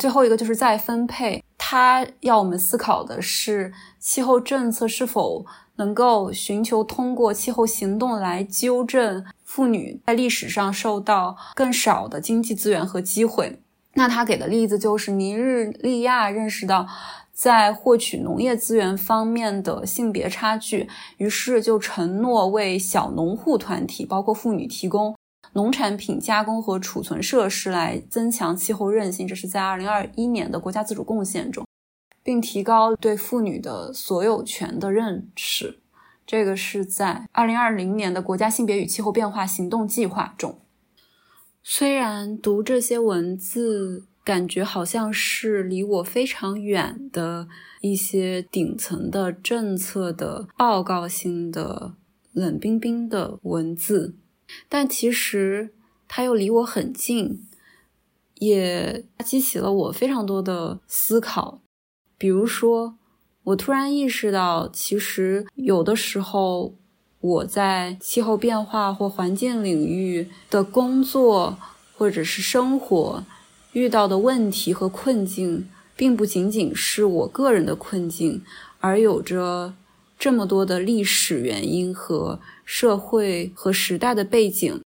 [0.01, 5.45] 最后一个就是再分配，它要我们思考的是气候政策是否。
[5.77, 13.61] 能够寻求通过气候行动来纠正妇女在历史上受到更少的经济资源和机会。
[13.95, 16.87] 那他给的例子就是尼日利亚认识到
[17.33, 25.17] 在获取农业资源方面的性别差距，于是就承诺为小农户团体，包括妇女提供
[25.55, 29.27] 农产品加工和储存设施，来增强气候韧性。
[29.27, 31.67] 这是在二零二一年的国家自主贡献中。
[32.23, 35.81] 并提高对妇女的所有权的认识，
[36.31, 40.61] 这个是在二零二零年的国家性别与气候变化行动计划中。
[41.61, 47.49] 虽然读这些文字，感觉好像是离我非常远的
[47.81, 51.95] 一些顶层的政策的报告性的
[52.33, 54.15] 冷冰冰的文字，
[54.69, 55.75] 但其实
[56.07, 57.45] 它又离我很近，
[58.37, 61.61] 也激起了我非常多的思考。
[62.17, 63.00] 比如说，
[63.45, 66.75] 我突然意识到，其实有的时候
[67.21, 71.59] 我在气候变化或环境领域的工作
[71.97, 73.25] 或者是生活，
[73.73, 78.43] 遇到的问题和困境，并不仅仅是我个人的困境，
[78.79, 79.75] 而有着
[80.19, 84.81] 这么多的历史原因和社会和时代的背景，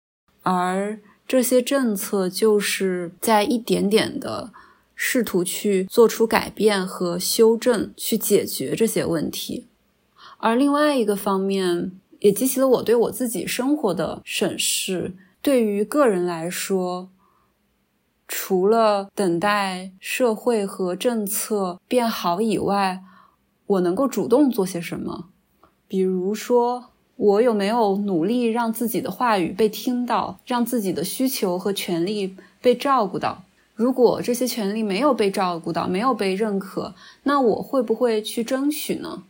[0.42, 4.52] 而这些政策就是在一点点的
[4.94, 9.66] 试图去做出改变和修正，去解决这些问题。
[10.38, 15.14] 而另外一个方面，也激起了我对我自己生活的审视。
[15.40, 17.08] 对于个人来说，
[18.28, 23.02] 除了等待社会和政策变好以外，
[23.66, 25.26] 我能够主动做些什么？
[25.88, 26.86] 比如说，
[27.16, 33.44] 我有没有努力让自己的话语被听到，让自己的需求和权利被照顾到？
[33.82, 39.24] 如果这些权利没有被照顾到，没有被认可，那我会不会去争取呢？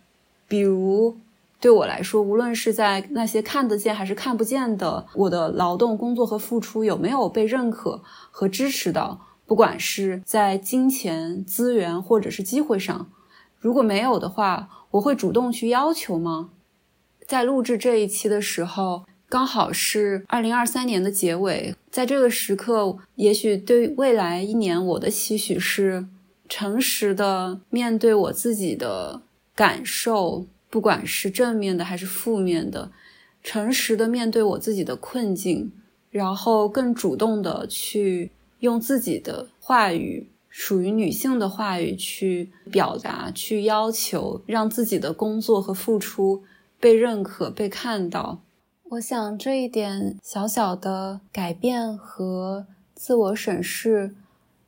[0.46, 1.16] 比如，
[1.59, 13.07] 对我来说，无论是在那些看得见还是看不见的我的劳动、工作和付出有没有被认可和支持到，不管是在金钱、资源或者是机会上，
[13.59, 16.50] 如果没有的话，我会主动去要求吗？
[17.26, 26.07] 在录制这一期的时候，刚好是二零二三年的结尾，在这个时刻，也许对未来一年，我的期许是
[26.51, 29.22] 诚实的面对我自己的。
[29.55, 32.93] 感受，不管是正面的还是负面的，
[33.43, 35.72] 诚实的面对我自己的困境，
[36.11, 38.30] 然后更主动的去
[38.61, 46.43] 用自己的话语，属于女性的话语去表达，去要求，让自己的工作和付出
[46.78, 48.43] 被认可、被看到。
[48.93, 54.14] 我想这一点小小的改变和自我审视，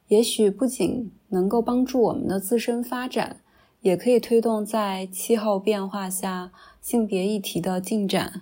[0.09, 3.41] 也许不仅能够帮助我们的自身发展。
[3.83, 8.41] 也可以推动在气候变化下性别议题的进展。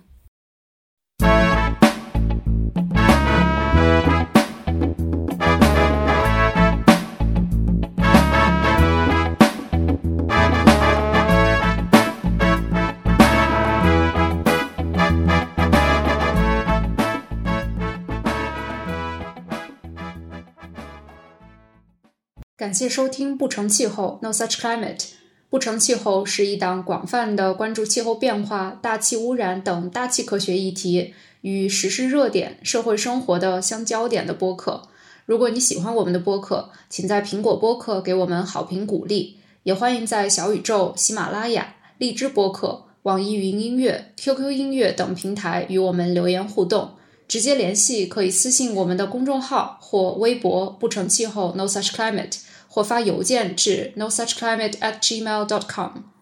[22.63, 25.07] 感谢收听《不成气候》（No Such Climate）。
[25.49, 34.83] 不成气候是一档广泛的关注气候变化、大气污染等大气科学议题与时事热点、社会生活的相焦点的播客。
[35.25, 46.91] 如果你喜欢我们的播客，请在苹果播客给我们好评鼓励，也欢迎在小宇宙、喜马拉雅、荔枝播客、网易云音乐、QQ 音乐等平台与我们留言互动。
[47.27, 52.37] 直接联系可以私信我们的公众号或微博“不成气候 No Such Climate”。
[52.73, 56.12] 或发邮件至 no such climate at gmail dot com。